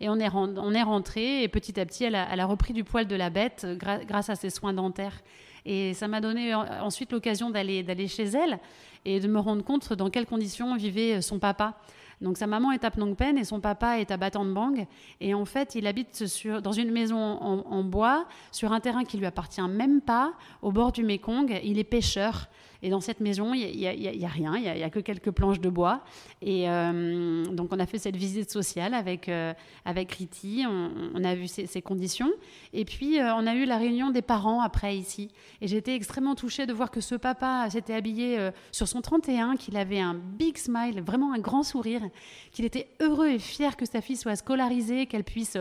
Et 0.00 0.08
on 0.08 0.18
est, 0.20 0.28
on 0.32 0.84
rentré 0.84 1.42
et 1.42 1.48
petit 1.48 1.78
à 1.80 1.86
petit, 1.86 2.04
elle 2.04 2.14
a, 2.14 2.46
repris 2.46 2.72
du 2.72 2.84
poil 2.84 3.06
de 3.06 3.16
la 3.16 3.30
bête 3.30 3.66
grâce 4.06 4.30
à 4.30 4.36
ses 4.36 4.50
soins 4.50 4.72
dentaires. 4.72 5.22
Et 5.64 5.94
ça 5.94 6.06
m'a 6.06 6.20
donné 6.20 6.54
ensuite 6.54 7.12
l'occasion 7.12 7.50
d'aller 7.50 8.08
chez 8.08 8.24
elle 8.24 8.58
et 9.04 9.18
de 9.18 9.26
me 9.26 9.40
rendre 9.40 9.64
compte 9.64 9.92
dans 9.92 10.10
quelles 10.10 10.26
conditions 10.26 10.76
vivait 10.76 11.20
son 11.20 11.40
papa. 11.40 11.76
Donc 12.22 12.38
sa 12.38 12.46
maman 12.46 12.72
est 12.72 12.84
à 12.84 12.90
Phnom 12.90 13.14
Penh 13.14 13.36
et 13.36 13.44
son 13.44 13.60
papa 13.60 13.98
est 13.98 14.10
à 14.10 14.16
Battambang. 14.16 14.86
Et 15.20 15.34
en 15.34 15.44
fait, 15.44 15.74
il 15.74 15.86
habite 15.86 16.24
dans 16.62 16.72
une 16.72 16.90
maison 16.90 17.18
en, 17.18 17.84
bois, 17.84 18.26
sur 18.52 18.72
un 18.72 18.80
terrain 18.80 19.04
qui 19.04 19.18
lui 19.18 19.26
appartient 19.26 19.60
même 19.62 20.00
pas, 20.00 20.32
au 20.62 20.72
bord 20.72 20.92
du 20.92 21.02
Mekong. 21.02 21.60
Il 21.64 21.78
est 21.78 21.84
pêcheur. 21.84 22.48
Et 22.82 22.90
dans 22.90 23.00
cette 23.00 23.20
maison, 23.20 23.54
il 23.54 23.76
n'y 23.76 23.86
a, 23.86 24.28
rien, 24.28 24.56
il 24.56 24.62
n'y 24.62 24.82
a, 24.82 24.90
que 24.90 24.98
quelques 24.98 25.30
planches 25.30 25.60
de 25.60 25.70
bois. 25.70 26.02
Et 26.40 26.68
euh, 26.68 27.44
donc, 27.44 27.72
on 27.72 27.78
a 27.78 27.86
fait 27.86 27.98
cette 27.98 28.16
visite 28.16 28.50
sociale 28.50 28.92
avec, 28.92 29.28
euh, 29.28 29.54
avec 29.84 30.10
Riti, 30.10 30.64
on, 30.68 31.22
a 31.22 31.34
vu 31.36 31.46
ses, 31.46 31.82
conditions. 31.82 32.30
Et 32.72 32.84
puis, 32.84 33.20
euh, 33.20 33.34
on 33.36 33.46
a 33.46 33.54
eu 33.54 33.66
la 33.66 33.78
réunion 33.78 34.10
des 34.10 34.22
parents 34.22 34.60
après 34.60 34.96
ici. 34.96 35.30
Et 35.60 35.68
j'étais 35.68 35.94
extrêmement 35.94 36.34
touchée 36.34 36.66
de 36.66 36.72
voir 36.72 36.90
que 36.90 37.00
ce 37.00 37.14
papa 37.14 37.70
s'était 37.70 37.94
habillé 37.94 38.50
sur 38.72 38.88
son 38.88 39.00
31, 39.00 39.56
qu'il 39.56 39.76
avait 39.76 40.00
un 40.00 40.14
big 40.14 40.58
smile, 40.58 41.02
vraiment 41.02 41.32
un 41.32 41.38
grand 41.38 41.62
sourire, 41.62 42.02
qu'il 42.50 42.64
était 42.64 42.88
heureux 43.00 43.28
et 43.28 43.38
fier 43.38 43.76
que 43.76 43.86
sa 43.86 44.00
fille 44.00 44.16
soit 44.16 44.34
scolarisée, 44.34 45.06
qu'elle 45.06 45.24
puisse 45.24 45.56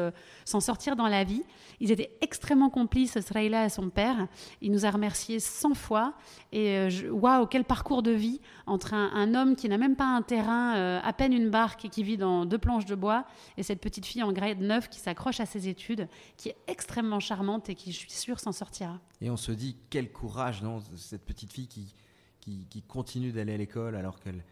s'en 0.46 0.60
sortir 0.60 0.96
dans 0.96 1.08
la 1.08 1.24
vie. 1.24 1.44
Ils 1.80 1.92
étaient 1.92 2.12
extrêmement 2.22 2.72
complices, 2.72 3.20
Sraïla 3.20 3.66
et 3.66 3.70
son 3.70 3.90
père. 3.90 4.28
Il 4.62 4.72
nous 4.72 4.88
a 4.88 4.90
remerciés 4.90 5.40
100 5.40 5.76
fois. 5.76 6.14
Et 6.52 6.90
je, 6.90 7.11
waouh, 7.12 7.46
quel 7.46 7.64
parcours 7.64 8.02
de 8.04 8.12
vie 8.12 8.42
entre 8.66 8.94
un, 8.94 9.36
homme 9.36 9.56
qui 9.56 9.70
n'a 9.70 9.78
même 9.78 9.96
pas 9.96 10.06
un 10.06 10.22
terrain, 10.22 10.76
euh, 10.76 11.00
à 11.04 11.14
peine 11.14 11.34
une 11.34 11.50
barque 11.50 11.86
et 11.86 11.90
qui 11.90 12.04
vit 12.04 12.18
dans 12.18 12.46
deux 12.46 12.58
planches 12.58 12.86
de 12.86 12.96
bois, 12.96 13.26
et 13.58 13.64
cette 13.64 13.80
petite 13.80 14.06
fille 14.06 14.24
en 14.24 14.32
grade 14.32 14.60
neuf 14.60 14.90
qui 14.90 15.00
s'accroche 15.00 15.40
à 15.40 15.46
ses 15.46 15.68
études, 15.68 16.08
qui 16.38 16.50
est 16.50 16.58
extrêmement 16.68 17.20
charmante 17.20 17.70
et 17.70 17.76
qui, 17.76 17.92
je 17.92 17.98
suis 17.98 18.12
sûre, 18.12 18.40
s'en 18.40 18.52
sortira. 18.52 19.00
Et 19.22 19.30
on 19.30 19.38
se 19.38 19.52
dit, 19.52 19.78
quel 19.90 20.12
courage, 20.12 20.64
non 20.64 20.80
Cette 20.96 21.26
petite 21.26 21.54
fille 21.54 21.68
qui, 21.68 21.94
qui, 22.42 22.82
continue 22.88 23.32
d'aller 23.32 23.54
à 23.54 23.58
l'école 23.58 23.96
alors 23.96 24.20
qu'elle. 24.20 24.44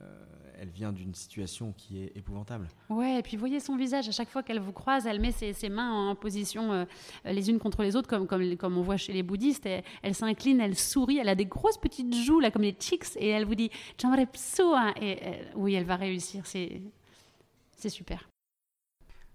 Euh, 0.00 0.26
elle 0.58 0.68
vient 0.68 0.92
d'une 0.92 1.14
situation 1.14 1.72
qui 1.72 2.02
est 2.02 2.16
épouvantable. 2.16 2.68
Ouais, 2.88 3.18
et 3.18 3.22
puis 3.22 3.36
voyez 3.36 3.60
son 3.60 3.76
visage, 3.76 4.08
à 4.08 4.12
chaque 4.12 4.30
fois 4.30 4.42
qu'elle 4.42 4.60
vous 4.60 4.72
croise, 4.72 5.06
elle 5.06 5.20
met 5.20 5.32
ses, 5.32 5.68
mains 5.68 6.10
en 6.10 6.14
position 6.14 6.72
euh, 6.72 6.84
les 7.24 7.50
unes 7.50 7.58
contre 7.58 7.82
les 7.82 7.96
autres, 7.96 8.08
comme, 8.08 8.26
comme, 8.26 8.56
comme 8.56 8.78
on 8.78 8.82
voit 8.82 8.96
chez 8.96 9.12
les 9.12 9.22
bouddhistes. 9.22 9.68
elle 10.02 10.14
s'incline, 10.14 10.60
elle 10.60 10.76
sourit, 10.76 11.18
elle 11.18 11.28
a 11.28 11.34
des 11.34 11.46
grosses 11.46 11.78
petites 11.78 12.14
joues, 12.14 12.40
là, 12.40 12.50
comme 12.50 12.62
des 12.62 12.76
chicks, 12.78 13.16
et 13.16 13.28
elle 13.28 13.44
vous 13.44 13.54
dit 13.54 13.70
hein. 14.02 14.94
Et 15.00 15.18
euh, 15.22 15.32
oui, 15.56 15.74
elle 15.74 15.84
va 15.84 15.96
réussir, 15.96 16.46
c'est 16.46 17.88
super. 17.88 18.28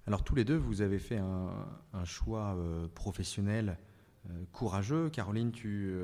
Alors, 0.07 0.23
tous 0.23 0.35
les 0.35 0.43
deux, 0.43 0.57
vous 0.57 0.81
avez 0.81 0.99
fait 0.99 1.19
un, 1.19 2.05
choix 2.05 2.55
euh, 2.57 2.87
professionnel 2.87 3.77
courageux. 4.51 5.09
Caroline, 5.09 5.51
tu 5.51 5.95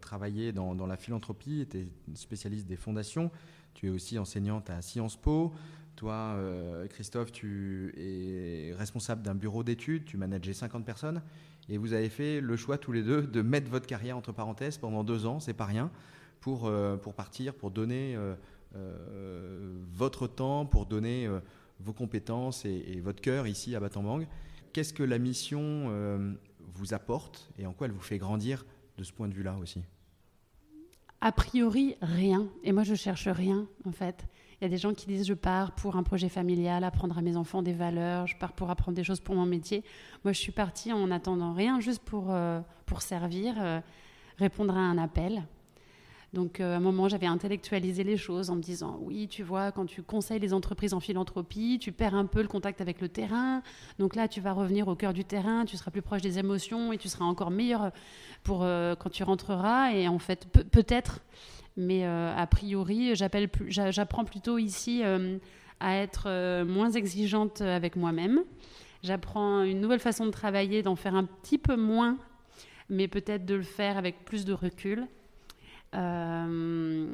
travaillais 0.00 0.52
dans, 0.52 0.76
dans, 0.76 0.86
la 0.86 0.96
philanthropie, 0.96 1.66
tu 1.68 1.78
es 1.78 1.88
spécialiste 2.14 2.68
des 2.68 2.76
fondations. 2.76 3.32
Tu 3.74 3.86
es 3.86 3.90
aussi 3.90 4.18
enseignante 4.18 4.70
à 4.70 4.82
Sciences 4.82 5.16
Po. 5.16 5.52
Toi, 5.96 6.14
euh, 6.14 6.86
Christophe, 6.88 7.32
tu 7.32 7.94
es 7.96 8.74
responsable 8.74 9.22
d'un 9.22 9.34
bureau 9.34 9.62
d'études, 9.62 10.04
tu 10.04 10.16
manages 10.16 10.50
50 10.50 10.84
personnes, 10.84 11.22
et 11.68 11.76
vous 11.76 11.92
avez 11.92 12.08
fait 12.08 12.40
le 12.40 12.56
choix 12.56 12.78
tous 12.78 12.92
les 12.92 13.02
deux 13.02 13.22
de 13.22 13.42
mettre 13.42 13.70
votre 13.70 13.86
carrière 13.86 14.16
entre 14.16 14.32
parenthèses 14.32 14.78
pendant 14.78 15.04
deux 15.04 15.26
ans, 15.26 15.38
c'est 15.38 15.54
pas 15.54 15.66
rien, 15.66 15.90
pour, 16.40 16.66
euh, 16.66 16.96
pour 16.96 17.14
partir, 17.14 17.54
pour 17.54 17.70
donner 17.70 18.16
euh, 18.74 19.84
votre 19.92 20.26
temps, 20.26 20.64
pour 20.64 20.86
donner 20.86 21.28
vos 21.78 21.92
compétences 21.92 22.64
et, 22.64 23.00
votre 23.00 23.20
cœur 23.20 23.46
ici 23.46 23.76
à 23.76 23.80
Battambang. 23.80 24.26
Qu'est-ce 24.72 24.94
que 24.94 25.02
la 25.02 25.18
mission 25.18 26.36
vous 26.74 26.94
apporte 26.94 27.50
et 27.58 27.66
en 27.66 27.74
quoi 27.74 27.86
elle 27.86 27.92
vous 27.92 28.00
fait 28.00 28.18
grandir 28.18 28.64
de 28.96 29.04
ce 29.04 29.12
point 29.12 29.28
de 29.28 29.34
vue-là 29.34 29.56
aussi? 29.60 29.82
A 31.22 31.30
priori, 31.30 31.96
rien. 32.02 32.48
Et 32.64 32.72
moi, 32.72 32.82
je 32.82 32.94
cherche 32.94 33.28
rien, 33.28 33.66
en 33.86 33.92
fait. 33.92 34.26
Il 34.60 34.64
y 34.64 34.66
a 34.66 34.68
des 34.68 34.76
gens 34.76 34.92
qui 34.92 35.06
disent 35.06 35.26
je 35.26 35.34
pars 35.34 35.72
pour 35.72 35.96
un 35.96 36.02
projet 36.02 36.28
familial, 36.28 36.84
apprendre 36.84 37.16
à 37.16 37.22
mes 37.22 37.36
enfants 37.36 37.62
des 37.62 37.72
valeurs, 37.72 38.26
je 38.26 38.36
pars 38.36 38.52
pour 38.52 38.70
apprendre 38.70 38.96
des 38.96 39.04
choses 39.04 39.20
pour 39.20 39.36
mon 39.36 39.46
métier. 39.46 39.84
Moi, 40.24 40.32
je 40.32 40.38
suis 40.38 40.52
partie 40.52 40.92
en 40.92 41.10
attendant 41.12 41.52
rien, 41.52 41.80
juste 41.80 42.02
pour, 42.02 42.26
euh, 42.30 42.60
pour 42.86 43.02
servir, 43.02 43.54
euh, 43.58 43.80
répondre 44.38 44.76
à 44.76 44.80
un 44.80 44.98
appel. 44.98 45.44
Donc, 46.32 46.60
euh, 46.60 46.74
à 46.74 46.76
un 46.78 46.80
moment, 46.80 47.08
j'avais 47.08 47.26
intellectualisé 47.26 48.04
les 48.04 48.16
choses 48.16 48.48
en 48.48 48.56
me 48.56 48.62
disant 48.62 48.98
oui, 49.02 49.28
tu 49.28 49.42
vois, 49.42 49.70
quand 49.70 49.84
tu 49.84 50.02
conseilles 50.02 50.40
les 50.40 50.54
entreprises 50.54 50.94
en 50.94 51.00
philanthropie, 51.00 51.78
tu 51.78 51.92
perds 51.92 52.14
un 52.14 52.24
peu 52.24 52.40
le 52.40 52.48
contact 52.48 52.80
avec 52.80 53.02
le 53.02 53.08
terrain. 53.08 53.62
Donc 53.98 54.16
là, 54.16 54.28
tu 54.28 54.40
vas 54.40 54.52
revenir 54.52 54.88
au 54.88 54.94
cœur 54.94 55.12
du 55.12 55.24
terrain, 55.24 55.66
tu 55.66 55.76
seras 55.76 55.90
plus 55.90 56.00
proche 56.00 56.22
des 56.22 56.38
émotions 56.38 56.92
et 56.92 56.98
tu 56.98 57.08
seras 57.08 57.26
encore 57.26 57.50
meilleur 57.50 57.92
pour 58.44 58.62
euh, 58.62 58.94
quand 58.94 59.10
tu 59.10 59.24
rentreras. 59.24 59.92
Et 59.92 60.08
en 60.08 60.18
fait, 60.18 60.46
peut-être, 60.70 61.20
mais 61.76 62.06
euh, 62.06 62.34
a 62.34 62.46
priori, 62.46 63.14
j'apprends 63.14 64.24
plutôt 64.24 64.56
ici 64.56 65.02
à 65.80 65.96
être 65.96 66.62
moins 66.64 66.90
exigeante 66.90 67.60
avec 67.60 67.94
moi-même. 67.94 68.40
J'apprends 69.02 69.64
une 69.64 69.80
nouvelle 69.80 70.00
façon 70.00 70.24
de 70.24 70.30
travailler, 70.30 70.82
d'en 70.82 70.96
faire 70.96 71.14
un 71.14 71.24
petit 71.24 71.58
peu 71.58 71.76
moins, 71.76 72.16
mais 72.88 73.06
peut-être 73.06 73.44
de 73.44 73.54
le 73.54 73.62
faire 73.62 73.98
avec 73.98 74.24
plus 74.24 74.46
de 74.46 74.54
recul. 74.54 75.06
Euh, 75.94 77.06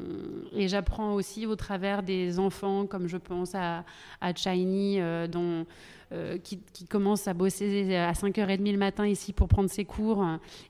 et 0.53 0.69
j'apprends 0.69 1.15
aussi 1.15 1.47
au 1.47 1.57
travers 1.57 2.03
des 2.03 2.39
enfants, 2.39 2.87
comme 2.87 3.09
je 3.09 3.17
pense 3.17 3.55
à, 3.55 3.85
à 4.21 4.35
Chiny, 4.35 5.01
euh, 5.01 5.27
dont, 5.27 5.67
euh, 6.13 6.39
qui, 6.39 6.61
commence 6.89 7.27
à 7.29 7.35
bosser 7.35 7.97
à 7.97 8.13
5h30 8.13 8.71
le 8.71 8.79
matin 8.79 9.07
ici 9.07 9.33
pour 9.33 9.49
prendre 9.49 9.69
ses 9.69 9.85
cours 9.85 10.25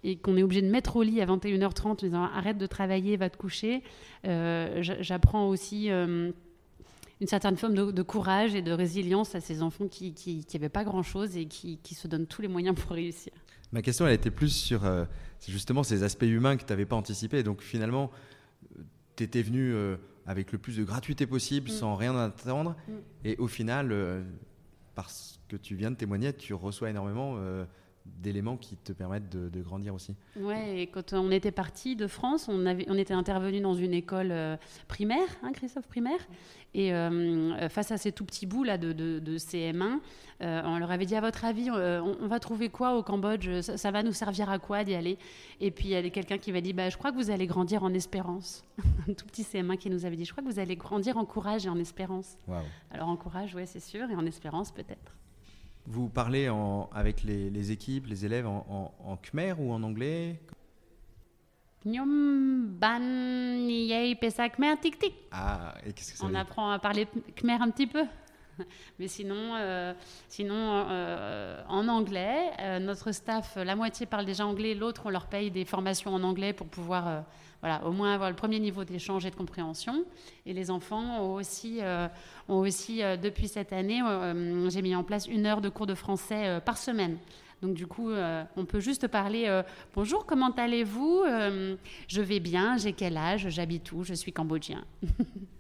et 0.05 0.17
qu'on 0.17 0.37
est 0.37 0.43
obligé 0.43 0.63
de 0.63 0.71
mettre 0.71 0.97
au 0.97 1.03
lit 1.03 1.21
à 1.21 1.27
21h30 1.27 1.87
en 1.87 1.95
disant 1.95 2.25
arrête 2.25 2.59
de 2.59 2.67
travailler, 2.67 3.17
va 3.17 3.31
te 3.31 3.37
coucher. 3.37 3.83
j'apprends 4.25 5.49
aussi 5.49 5.89
une 5.89 7.27
certaine 7.27 7.57
forme 7.57 7.75
de, 7.93 8.03
courage 8.03 8.55
et 8.55 8.63
de 8.63 8.73
résilience 8.73 9.35
à 9.35 9.41
ces 9.41 9.63
enfants 9.63 9.87
qui 9.87 10.47
n'avaient 10.55 10.69
pas 10.69 10.85
grand-chose 10.85 11.37
et 11.37 11.47
qui, 11.47 11.79
qui, 11.83 11.95
se 11.95 12.09
donnent 12.09 12.27
tous 12.27 12.43
les 12.43 12.49
moyens 12.49 12.75
pour 12.75 12.93
réussir. 12.93 13.33
Ma 13.73 13.83
question, 13.83 14.07
elle 14.07 14.15
était 14.15 14.31
plus 14.31 14.51
sur 14.51 14.83
c'est 15.39 15.53
justement 15.53 15.83
ces 15.83 16.03
aspects 16.03 16.25
humains 16.25 16.57
que 16.57 16.65
tu 16.65 16.73
n'avais 16.73 16.87
pas 16.87 16.97
anticipés. 16.97 17.43
Donc 17.43 17.63
finalement, 17.63 18.11
tu 19.17 19.25
étais 19.25 19.43
venu 19.43 19.73
euh, 19.73 19.97
avec 20.27 20.53
le 20.53 20.59
plus 20.59 20.77
de 20.77 20.85
gratuité 20.85 21.27
possible, 21.27 21.69
mm. 21.69 21.73
sans 21.73 21.95
rien 21.95 22.17
attendre. 22.17 22.77
Mm. 22.89 22.93
Et 23.25 23.37
au 23.37 23.47
final, 23.47 23.93
euh, 23.93 24.23
parce 24.95 25.41
que 25.49 25.57
tu 25.57 25.77
viens 25.77 25.91
de 25.91 25.97
témoigner, 25.97 26.33
tu 26.33 26.55
reçois 26.55 26.91
énormément 26.91 27.35
euh, 27.37 27.65
d'éléments 28.19 28.57
qui 28.57 28.77
te 28.77 28.93
permettent 28.93 29.29
de, 29.31 29.63
grandir 29.63 29.95
aussi. 29.95 30.15
Ouais, 30.37 30.83
et 30.83 30.87
quand 30.87 31.13
on 31.13 31.31
était 31.31 31.51
parti 31.51 31.97
de 31.97 32.07
France, 32.07 32.49
on, 32.49 32.67
avait, 32.67 32.87
on 32.89 32.97
était 32.97 33.15
intervenu 33.15 33.61
dans 33.61 33.75
une 33.75 33.93
école 33.93 34.33
primaire, 34.87 35.29
hein, 35.43 35.53
Christophe, 35.53 35.87
primaire, 35.89 36.21
et 36.75 36.91
face 37.71 37.91
à 37.91 37.97
ces 37.97 38.13
tout 38.13 38.25
petits 38.25 38.47
bouts 38.47 38.65
là 38.65 38.79
de, 38.79 38.93
de 38.93 39.39
CM1, 39.39 40.01
euh, 40.41 40.63
on 40.65 40.79
leur 40.79 40.91
avait 40.91 41.07
dit 41.07 41.17
à 41.17 41.21
votre 41.21 41.45
avis, 41.45 41.69
euh, 41.69 42.01
on, 42.01 42.29
va 42.29 42.39
trouver 42.39 42.69
quoi 42.69 42.97
au 42.97 43.03
Cambodge? 43.03 43.61
Ça, 43.61 43.91
va 43.91 44.03
nous 44.03 44.13
servir 44.13 44.49
à 44.51 44.59
quoi 44.59 44.85
d'y 44.85 44.95
aller? 44.95 45.19
Et 45.61 45.71
puis 45.71 45.87
il 45.87 45.91
y 45.91 45.97
a 45.97 46.11
quelqu'un 46.11 46.39
qui 46.39 46.53
m'a 46.53 46.61
dit, 46.61 46.73
bah, 46.73 46.89
je 46.91 46.97
crois 46.97 47.11
que 47.11 47.17
vous 47.17 47.31
allez 47.31 47.47
grandir 47.47 47.83
en 47.83 47.93
espérance. 47.93 48.65
Un 49.09 49.15
tout 49.15 49.27
petit 49.27 49.43
CM1 49.43 49.77
qui 49.79 49.91
nous 49.91 50.05
avait 50.05 50.17
dit, 50.17 50.25
je 50.25 50.33
crois 50.33 50.45
que 50.45 50.49
vous 50.49 50.61
allez 50.61 50.77
grandir 50.77 51.17
en 51.17 51.25
courage 51.25 51.67
et 51.67 51.69
en 51.69 51.79
espérance. 51.79 52.37
Alors 52.91 53.09
en 53.09 53.17
courage, 53.17 53.55
oui, 53.55 53.63
c'est 53.67 53.81
sûr, 53.81 54.09
et 54.11 54.15
en 54.15 54.27
espérance 54.27 54.71
peut-être. 54.71 55.18
Vous 55.91 56.11
parlez 56.11 56.51
avec 56.93 57.23
les, 57.25 57.73
équipes, 57.73 58.07
les 58.07 58.27
élèves 58.27 58.47
en, 58.47 59.19
khmer 59.23 59.55
ou 59.59 59.73
en 59.73 59.83
anglais? 59.83 60.39
Ah, 65.33 65.75
et 65.87 65.95
qu'est-ce 65.95 66.13
que 66.13 66.19
ça 66.19 66.27
On 66.27 66.35
apprend 66.35 66.71
à 66.71 66.79
parler 66.79 67.09
khmer 67.37 67.55
un 67.63 67.71
petit 67.71 67.87
peu. 67.87 68.05
Mais 68.99 69.09
sinon, 69.09 69.55
euh, 69.57 69.93
sinon 70.29 70.55
euh, 70.89 71.63
en 71.69 71.89
anglais, 71.89 72.51
euh, 72.61 72.79
notre 72.79 73.13
staff, 73.13 73.57
la 73.57 73.77
moitié 73.77 74.07
parle 74.07 74.25
déjà 74.25 74.47
anglais, 74.47 74.75
l'autre, 74.75 75.03
on 75.07 75.11
leur 75.11 75.27
paye 75.27 75.51
des 75.51 75.65
formations 75.65 76.15
en 76.15 76.23
anglais 76.23 76.53
pour 76.53 76.67
pouvoir 76.67 77.25
voilà, 77.61 77.85
au 77.85 77.91
moins 77.91 78.15
avoir 78.15 78.31
le 78.31 78.37
premier 78.37 78.61
niveau 78.61 78.85
d'échange 78.85 79.27
et 79.27 79.31
de 79.31 79.37
compréhension. 79.37 80.05
Et 80.47 80.53
les 80.53 80.71
enfants 80.71 81.23
ont 81.23 81.35
aussi, 81.35 81.81
ont 82.49 82.59
aussi 82.59 83.01
depuis 83.21 83.49
cette 83.49 83.73
année, 83.73 84.01
j'ai 84.69 84.83
mis 84.83 84.95
en 84.95 85.03
place 85.03 85.27
une 85.27 85.45
heure 85.45 85.61
de 85.61 85.69
cours 85.69 85.87
de 85.87 85.95
français 85.95 86.61
par 86.65 86.79
semaine. 86.79 87.19
Donc 87.61 87.75
du 87.75 87.89
coup, 87.89 88.13
on 88.57 88.65
peut 88.65 88.79
juste 88.79 89.09
parler 89.09 89.63
Bonjour, 89.93 90.25
comment 90.25 90.53
allez-vous 90.53 91.25
Je 92.07 92.21
vais 92.21 92.39
bien, 92.39 92.77
j'ai 92.77 92.93
quel 92.93 93.17
âge 93.17 93.49
J'habite 93.49 93.91
où 93.91 94.05
Je 94.05 94.15
suis 94.15 94.33
cambodgien. 94.33 94.85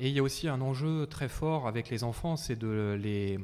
Et 0.00 0.08
il 0.08 0.14
y 0.14 0.18
a 0.18 0.22
aussi 0.22 0.48
un 0.48 0.60
enjeu 0.60 1.06
très 1.06 1.28
fort 1.28 1.66
avec 1.66 1.90
les 1.90 2.04
enfants, 2.04 2.36
c'est 2.36 2.56
de 2.56 2.98
les 3.00 3.38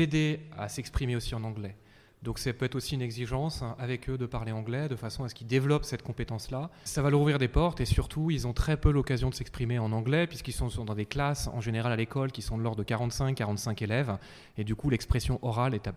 aider 0.00 0.40
à 0.56 0.68
s'exprimer 0.68 1.16
aussi 1.16 1.34
en 1.34 1.44
anglais. 1.44 1.76
Donc 2.22 2.38
ça 2.38 2.52
peut 2.52 2.66
être 2.66 2.74
aussi 2.74 2.94
une 2.94 3.02
exigence 3.02 3.62
hein, 3.62 3.74
avec 3.78 4.10
eux 4.10 4.18
de 4.18 4.26
parler 4.26 4.52
anglais 4.52 4.88
de 4.88 4.96
façon 4.96 5.24
à 5.24 5.28
ce 5.30 5.34
qu'ils 5.34 5.46
développent 5.46 5.86
cette 5.86 6.02
compétence-là. 6.02 6.68
Ça 6.84 7.00
va 7.00 7.08
leur 7.08 7.20
ouvrir 7.20 7.38
des 7.38 7.48
portes 7.48 7.80
et 7.80 7.86
surtout 7.86 8.30
ils 8.30 8.46
ont 8.46 8.52
très 8.52 8.76
peu 8.76 8.90
l'occasion 8.90 9.30
de 9.30 9.34
s'exprimer 9.34 9.78
en 9.78 9.90
anglais 9.92 10.26
puisqu'ils 10.26 10.52
sont 10.52 10.68
dans 10.84 10.94
des 10.94 11.06
classes 11.06 11.48
en 11.48 11.62
général 11.62 11.92
à 11.92 11.96
l'école 11.96 12.30
qui 12.30 12.42
sont 12.42 12.58
de 12.58 12.62
l'ordre 12.62 12.84
de 12.84 12.84
45-45 12.84 13.82
élèves 13.82 14.18
et 14.58 14.64
du 14.64 14.74
coup 14.74 14.90
l'expression 14.90 15.38
orale 15.40 15.74
est, 15.74 15.88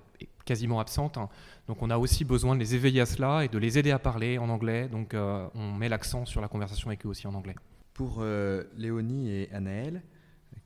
quasiment 0.45 0.79
absente. 0.79 1.17
Hein. 1.17 1.27
Donc 1.67 1.81
on 1.81 1.89
a 1.89 1.97
aussi 1.97 2.23
besoin 2.23 2.55
de 2.55 2.59
les 2.59 2.73
éveiller 2.73 3.01
à 3.01 3.05
cela 3.05 3.43
et 3.43 3.49
de 3.49 3.57
les 3.57 3.77
aider 3.77 3.91
à 3.91 3.99
parler 3.99 4.37
en 4.37 4.47
anglais. 4.47 4.87
Donc 4.87 5.13
euh, 5.13 5.45
on 5.55 5.73
met 5.73 5.89
l'accent 5.89 6.25
sur 6.25 6.39
la 6.39 6.47
conversation 6.47 6.87
avec 6.87 7.05
eux 7.05 7.09
aussi 7.09 7.27
en 7.27 7.33
anglais. 7.33 7.55
Pour 7.93 8.17
euh, 8.19 8.63
Léonie 8.75 9.29
et 9.29 9.51
Anaël, 9.51 10.01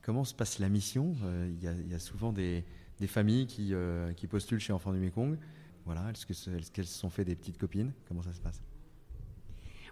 comment 0.02 0.24
se 0.24 0.34
passe 0.34 0.58
la 0.58 0.68
mission? 0.68 1.14
Il 1.48 1.62
y, 1.62 1.94
a 1.94 1.98
souvent 1.98 2.32
des, 2.32 2.64
familles 3.06 3.46
qui, 3.46 3.74
qui, 4.16 4.26
postulent 4.26 4.60
chez 4.60 4.72
Enfants 4.72 4.92
du 4.92 4.98
Mekong. 4.98 5.36
Voilà, 5.84 6.10
est-ce 6.10 6.26
qu'elles 6.70 6.86
se 6.86 6.98
sont 6.98 7.10
fait 7.10 7.24
des 7.24 7.34
petites 7.34 7.58
copines? 7.58 7.92
Comment 8.06 8.22
ça 8.22 8.32
se 8.32 8.40
passe? 8.40 8.62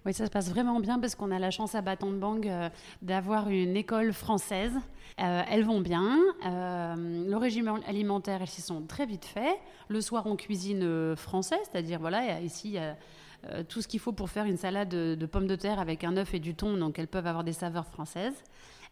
Oui, 0.07 0.15
ça 0.15 0.25
se 0.25 0.31
passe 0.31 0.51
vraiment 0.51 0.79
bien 0.79 1.01
parce 1.01 1.17
qu'on 1.17 1.33
a 1.33 1.39
la 1.41 1.51
chance 1.51 1.75
à 1.75 1.83
Baton 1.83 2.13
de 2.13 2.19
Bang 2.19 2.47
euh, 2.47 2.69
d'avoir 3.03 3.49
une 3.49 3.77
école 3.77 4.13
française. 4.13 4.75
Euh, 5.19 5.43
elles 5.51 5.65
vont 5.65 5.81
bien. 5.81 6.21
Euh, 6.47 7.29
le 7.29 7.37
régime 7.37 7.81
alimentaire, 7.89 8.41
elles 8.41 8.47
s'y 8.47 8.63
sont 8.63 8.83
très 8.83 9.05
vite 9.05 9.25
fait. 9.25 9.59
Le 9.89 10.01
soir, 10.01 10.27
on 10.27 10.37
cuisine 10.37 11.17
français, 11.17 11.59
c'est-à-dire, 11.65 11.99
voilà, 11.99 12.41
ici, 12.41 12.69
il 12.69 12.75
y 12.75 12.79
a 12.79 12.97
tout 13.69 13.83
ce 13.83 13.89
qu'il 13.89 14.01
faut 14.01 14.13
pour 14.13 14.31
faire 14.31 14.45
une 14.45 14.57
salade 14.57 14.89
de, 14.89 15.27
pommes 15.27 15.47
de 15.47 15.57
terre 15.57 15.79
avec 15.79 16.05
un 16.05 16.17
œuf 16.17 16.35
et 16.35 16.39
du 16.39 16.55
thon, 16.55 16.77
donc 16.77 16.99
elles 16.99 17.09
peuvent 17.09 17.27
avoir 17.27 17.45
des 17.45 17.53
saveurs 17.53 17.87
françaises. 17.87 18.35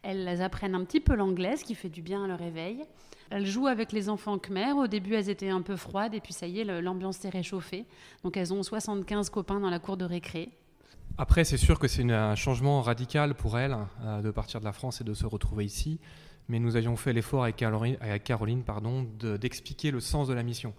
Elles 0.02 0.42
apprennent 0.42 0.75
un 0.75 0.84
petit 0.84 1.00
peu 1.00 1.14
l'anglais, 1.14 1.56
ce 1.56 1.64
qui 1.64 1.75
fait 1.75 1.88
du 1.88 2.02
bien 2.02 2.25
à 2.25 2.26
leur 2.26 2.38
réveil. 2.38 2.84
Elles 3.30 3.46
jouent 3.46 3.68
avec 3.68 3.92
les 3.92 4.08
enfants 4.08 4.38
khmer. 4.38 4.73
Au 4.73 4.87
début, 4.87 5.14
elles 5.14 5.30
étaient 5.30 5.49
un 5.49 5.62
peu 5.62 5.76
froides, 5.76 6.14
et 6.14 6.20
puis 6.20 6.32
ça 6.32 6.46
y 6.46 6.61
est, 6.61 6.64
l'ambiance 6.64 7.16
s'est 7.16 7.30
réchauffée. 7.30 7.87
Donc 8.23 8.37
elles 8.37 8.52
ont 8.52 8.62
75 8.62 9.30
copains 9.30 9.61
dans 9.61 9.70
la 9.70 9.78
cour 9.78 9.96
de 9.96 10.04
récré. 10.04 10.50
Après, 11.16 11.44
c'est 11.44 11.56
sûr 11.56 11.78
que 11.78 11.87
c'est 11.87 12.11
un 12.11 12.34
changement 12.34 12.82
radical 12.82 13.34
pour 13.34 13.56
elle 13.56 13.76
euh, 14.02 14.20
de 14.20 14.30
partir 14.30 14.58
de 14.61 14.64
la 14.64 14.73
France 14.73 15.00
et 15.00 15.04
de 15.04 15.14
se 15.14 15.26
retrouver 15.26 15.64
ici. 15.64 16.00
Mais 16.49 16.58
nous 16.58 16.76
avions 16.76 16.96
fait 16.96 17.12
l'effort 17.12 17.44
avec 17.44 17.56
Caroline, 17.56 17.96
avec 18.00 18.25
Caroline 18.25 18.64
pardon, 18.64 19.06
d'expliquer 19.40 19.90
le 19.90 20.00
sens 20.00 20.28
de 20.28 20.34
la 20.34 20.42
mission. 20.42 20.75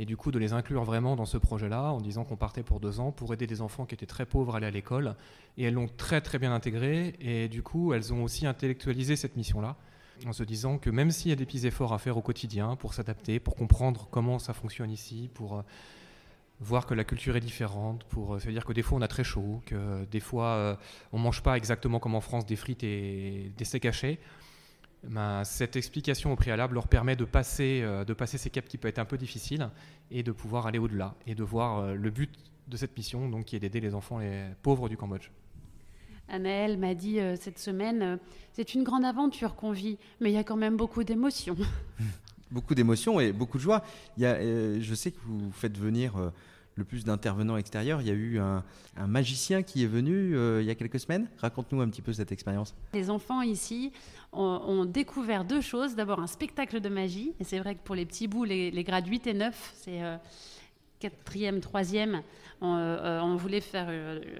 Et 0.00 0.06
du 0.06 0.16
coup, 0.16 0.30
de 0.30 0.38
les 0.38 0.54
inclure 0.54 0.82
vraiment 0.82 1.14
dans 1.14 1.26
ce 1.26 1.36
projet-là, 1.36 1.92
en 1.92 2.00
disant 2.00 2.24
qu'on 2.24 2.36
partait 2.36 2.62
pour 2.62 2.80
deux 2.80 3.00
ans 3.00 3.12
pour 3.12 3.34
aider 3.34 3.46
des 3.46 3.60
enfants 3.60 3.84
qui 3.84 3.94
étaient 3.94 4.06
très 4.06 4.24
pauvres 4.24 4.54
à 4.54 4.56
aller 4.56 4.66
à 4.66 4.70
l'école. 4.70 5.14
Et 5.58 5.64
elles 5.64 5.74
l'ont 5.74 5.90
très 5.94 6.22
très 6.22 6.38
bien 6.38 6.54
intégré. 6.54 7.16
Et 7.20 7.50
du 7.50 7.62
coup, 7.62 7.92
elles 7.92 8.10
ont 8.14 8.24
aussi 8.24 8.46
intellectualisé 8.46 9.14
cette 9.14 9.36
mission-là, 9.36 9.76
en 10.26 10.32
se 10.32 10.42
disant 10.42 10.78
que 10.78 10.88
même 10.88 11.10
s'il 11.10 11.28
y 11.28 11.32
a 11.34 11.36
des 11.36 11.44
petits 11.44 11.66
efforts 11.66 11.92
à 11.92 11.98
faire 11.98 12.16
au 12.16 12.22
quotidien 12.22 12.76
pour 12.76 12.94
s'adapter, 12.94 13.40
pour 13.40 13.56
comprendre 13.56 14.08
comment 14.10 14.38
ça 14.38 14.54
fonctionne 14.54 14.90
ici, 14.90 15.28
pour 15.34 15.58
euh, 15.58 15.62
voir 16.60 16.86
que 16.86 16.94
la 16.94 17.04
culture 17.04 17.36
est 17.36 17.40
différente, 17.40 18.04
pour 18.04 18.36
euh, 18.36 18.38
se 18.38 18.48
dire 18.48 18.64
que 18.64 18.72
des 18.72 18.80
fois 18.80 18.96
on 18.96 19.02
a 19.02 19.08
très 19.08 19.24
chaud, 19.24 19.60
que 19.66 20.06
des 20.06 20.20
fois 20.20 20.46
euh, 20.46 20.76
on 21.12 21.18
mange 21.18 21.42
pas 21.42 21.58
exactement 21.58 21.98
comme 21.98 22.14
en 22.14 22.22
France 22.22 22.46
des 22.46 22.56
frites 22.56 22.84
et 22.84 23.52
des 23.54 23.64
steaks 23.66 23.84
hachés. 23.84 24.18
Ben, 25.04 25.44
cette 25.44 25.76
explication 25.76 26.32
au 26.32 26.36
préalable 26.36 26.74
leur 26.74 26.86
permet 26.86 27.16
de 27.16 27.24
passer, 27.24 27.80
euh, 27.82 28.04
de 28.04 28.12
passer 28.12 28.36
ces 28.36 28.50
caps 28.50 28.68
qui 28.68 28.76
peuvent 28.76 28.90
être 28.90 28.98
un 28.98 29.04
peu 29.04 29.16
difficiles 29.16 29.70
et 30.10 30.22
de 30.22 30.32
pouvoir 30.32 30.66
aller 30.66 30.78
au-delà 30.78 31.14
et 31.26 31.34
de 31.34 31.42
voir 31.42 31.94
le 31.94 32.10
but 32.10 32.30
de 32.68 32.76
cette 32.76 32.96
mission, 32.96 33.28
donc 33.28 33.46
qui 33.46 33.56
est 33.56 33.60
d'aider 33.60 33.80
les 33.80 33.94
enfants 33.94 34.18
les 34.18 34.44
pauvres 34.62 34.88
du 34.88 34.96
Cambodge. 34.96 35.30
Anaël 36.28 36.78
m'a 36.78 36.94
dit 36.94 37.18
cette 37.40 37.58
semaine, 37.58 38.18
c'est 38.52 38.74
une 38.74 38.84
grande 38.84 39.04
aventure 39.04 39.56
qu'on 39.56 39.72
vit, 39.72 39.98
mais 40.20 40.30
il 40.30 40.34
y 40.34 40.38
a 40.38 40.44
quand 40.44 40.56
même 40.56 40.76
beaucoup 40.76 41.02
d'émotions. 41.02 41.56
beaucoup 42.50 42.74
d'émotions 42.74 43.18
et 43.18 43.32
beaucoup 43.32 43.58
de 43.58 43.62
joie. 43.62 43.82
Il 44.16 44.22
y 44.22 44.26
a, 44.26 44.38
je 44.80 44.94
sais 44.94 45.10
que 45.10 45.18
vous 45.24 45.50
faites 45.50 45.76
venir 45.76 46.32
le 46.80 46.84
plus 46.84 47.04
d'intervenants 47.04 47.56
extérieurs. 47.56 48.00
Il 48.00 48.08
y 48.08 48.10
a 48.10 48.14
eu 48.14 48.40
un, 48.40 48.64
magicien 49.06 49.62
qui 49.62 49.84
est 49.84 49.86
venu 49.86 50.36
euh, 50.36 50.60
il 50.60 50.66
y 50.66 50.70
a 50.70 50.74
quelques 50.74 50.98
semaines. 50.98 51.28
Raconte-nous 51.38 51.80
un 51.80 51.88
petit 51.88 52.02
peu 52.02 52.12
cette 52.12 52.32
expérience. 52.32 52.74
Les 52.92 53.08
enfants 53.08 53.42
ici 53.42 53.92
ont, 54.32 54.84
découvert 54.84 55.44
deux 55.44 55.60
choses. 55.60 55.94
D'abord 55.94 56.20
un 56.20 56.26
spectacle 56.26 56.80
de 56.80 56.88
magie. 56.88 57.32
Et 57.38 57.44
c'est 57.44 57.58
vrai 57.58 57.74
que 57.76 57.80
pour 57.84 57.94
les 57.94 58.06
petits 58.06 58.26
bouts, 58.26 58.44
les, 58.44 58.84
grades 58.84 59.06
8 59.06 59.26
et 59.26 59.34
9, 59.34 59.72
c'est 59.76 60.02
euh, 60.02 60.16
quatrième, 60.98 61.60
troisième, 61.60 62.22
on, 62.62 62.76
euh, 62.76 63.20
on, 63.20 63.36
voulait 63.36 63.60
faire 63.60 63.90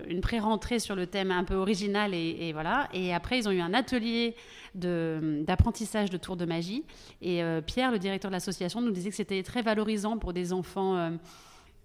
une 0.09 0.21
pré-rentrée 0.21 0.79
sur 0.79 0.95
le 0.95 1.07
thème 1.07 1.31
un 1.31 1.45
peu 1.45 1.55
original 1.55 2.15
et, 2.15 2.53
voilà. 2.53 2.89
Et 2.95 3.15
après, 3.15 3.39
ils 3.39 3.49
ont 3.49 3.53
eu 3.53 3.61
un 3.61 3.75
atelier 3.75 4.35
d'apprentissage 4.75 6.09
de, 6.11 6.17
tours 6.17 6.37
de 6.37 6.47
magie. 6.47 6.85
Et 7.21 7.43
Pierre, 7.67 7.91
le 7.91 7.99
directeur 7.99 8.31
de 8.31 8.35
l'association, 8.35 8.81
nous 8.81 8.93
disait 8.93 9.11
que 9.11 9.17
c'était 9.17 9.43
très 9.43 9.63
valorisant 9.63 10.17
pour 10.17 10.33
des 10.33 10.53
enfants 10.53 11.19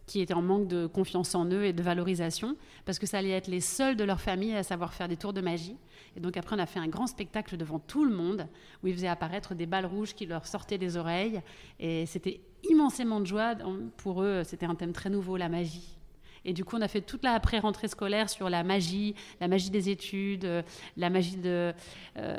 qui 0.06 0.22
étaient 0.22 0.34
en 0.34 0.42
manque 0.42 0.68
de 0.68 0.86
confiance 0.88 1.36
en 1.36 1.46
eux 1.46 1.66
et 1.66 1.74
de 1.74 1.82
valorisation, 1.82 2.56
parce 2.86 3.00
que 3.00 3.08
ça 3.08 3.18
allait 3.18 3.32
être 3.32 3.48
les 3.48 3.60
seuls 3.60 3.96
de 3.96 4.04
leur 4.04 4.22
famille 4.22 4.56
à 4.56 4.64
savoir 4.64 4.94
faire 4.94 5.08
des 5.08 5.18
tours 5.18 5.34
de 5.34 5.42
magie. 5.42 5.78
Et 6.16 6.20
donc 6.20 6.38
après, 6.38 6.56
on 6.56 6.60
a 6.60 6.66
fait 6.66 6.80
un 6.80 6.88
grand 6.88 7.08
spectacle 7.08 7.58
devant 7.58 7.80
tout 7.80 8.06
le 8.06 8.16
monde, 8.16 8.48
où 8.84 8.88
ils 8.88 8.94
faisaient 8.94 9.08
apparaître 9.08 9.56
des 9.56 9.66
balles 9.66 9.86
rouges 9.86 10.14
qui 10.14 10.26
leur 10.26 10.46
sortaient 10.46 10.78
des 10.78 10.98
oreilles. 10.98 11.42
Et 11.80 12.06
c'était 12.06 12.42
immensément 12.70 13.20
de 13.20 13.26
joie. 13.26 13.56
Pour 13.98 14.22
eux, 14.22 14.44
c'était 14.44 14.66
un 14.66 14.76
thème 14.76 14.94
très 14.94 15.10
nouveau, 15.10 15.38
la 15.38 15.50
magie. 15.50 15.98
Et 16.46 16.54
du 16.54 16.64
coup, 16.64 16.78
on 16.78 16.82
a 16.82 16.88
fait 16.88 17.02
toute 17.02 17.24
la 17.24 17.34
après-rentrée 17.34 17.88
scolaire 17.88 18.30
sur 18.30 18.50
la 18.50 18.64
magie, 18.64 19.16
la 19.42 19.48
magie 19.48 19.72
des 19.72 19.90
études, 19.90 20.48
la 20.96 21.10
magie 21.10 21.40
euh, 21.46 21.74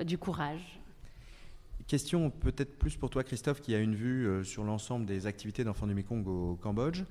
du 0.05 0.17
courage. 0.17 0.81
Question 1.89 2.31
peut-être 2.31 2.79
plus 2.79 2.97
pour 2.97 3.11
toi, 3.11 3.25
Christophe, 3.25 3.61
qui 3.61 3.75
a 3.75 3.79
une 3.79 3.95
vue 3.95 4.27
euh, 4.27 4.45
sur 4.45 4.65
l'ensemble 4.65 5.07
des 5.07 5.27
activités 5.27 5.65
d'enfants 5.65 5.87
du 5.87 5.95
Mekong 5.95 6.27
au 6.27 6.57
Cambodge 6.61 7.03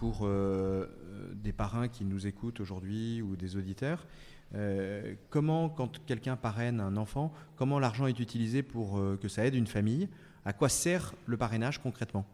pour 0.00 0.20
euh, 0.22 0.86
des 1.34 1.52
parrains 1.52 1.88
qui 1.88 2.06
nous 2.06 2.26
écoutent 2.26 2.60
aujourd'hui 2.60 3.20
ou 3.20 3.36
des 3.36 3.56
auditeurs. 3.56 4.06
Euh, 4.54 5.14
comment, 5.28 5.68
quand 5.68 6.02
quelqu'un 6.06 6.36
parraine 6.36 6.80
un 6.80 6.96
enfant, 6.96 7.34
comment 7.56 7.78
l'argent 7.78 8.06
est 8.06 8.18
utilisé 8.18 8.62
pour 8.62 8.96
euh, 8.96 9.18
que 9.20 9.28
ça 9.28 9.44
aide 9.44 9.54
une 9.54 9.66
famille? 9.66 10.08
À 10.46 10.54
quoi 10.54 10.70
sert 10.70 11.12
le 11.26 11.36
parrainage 11.36 11.82
concrètement? 11.82 12.24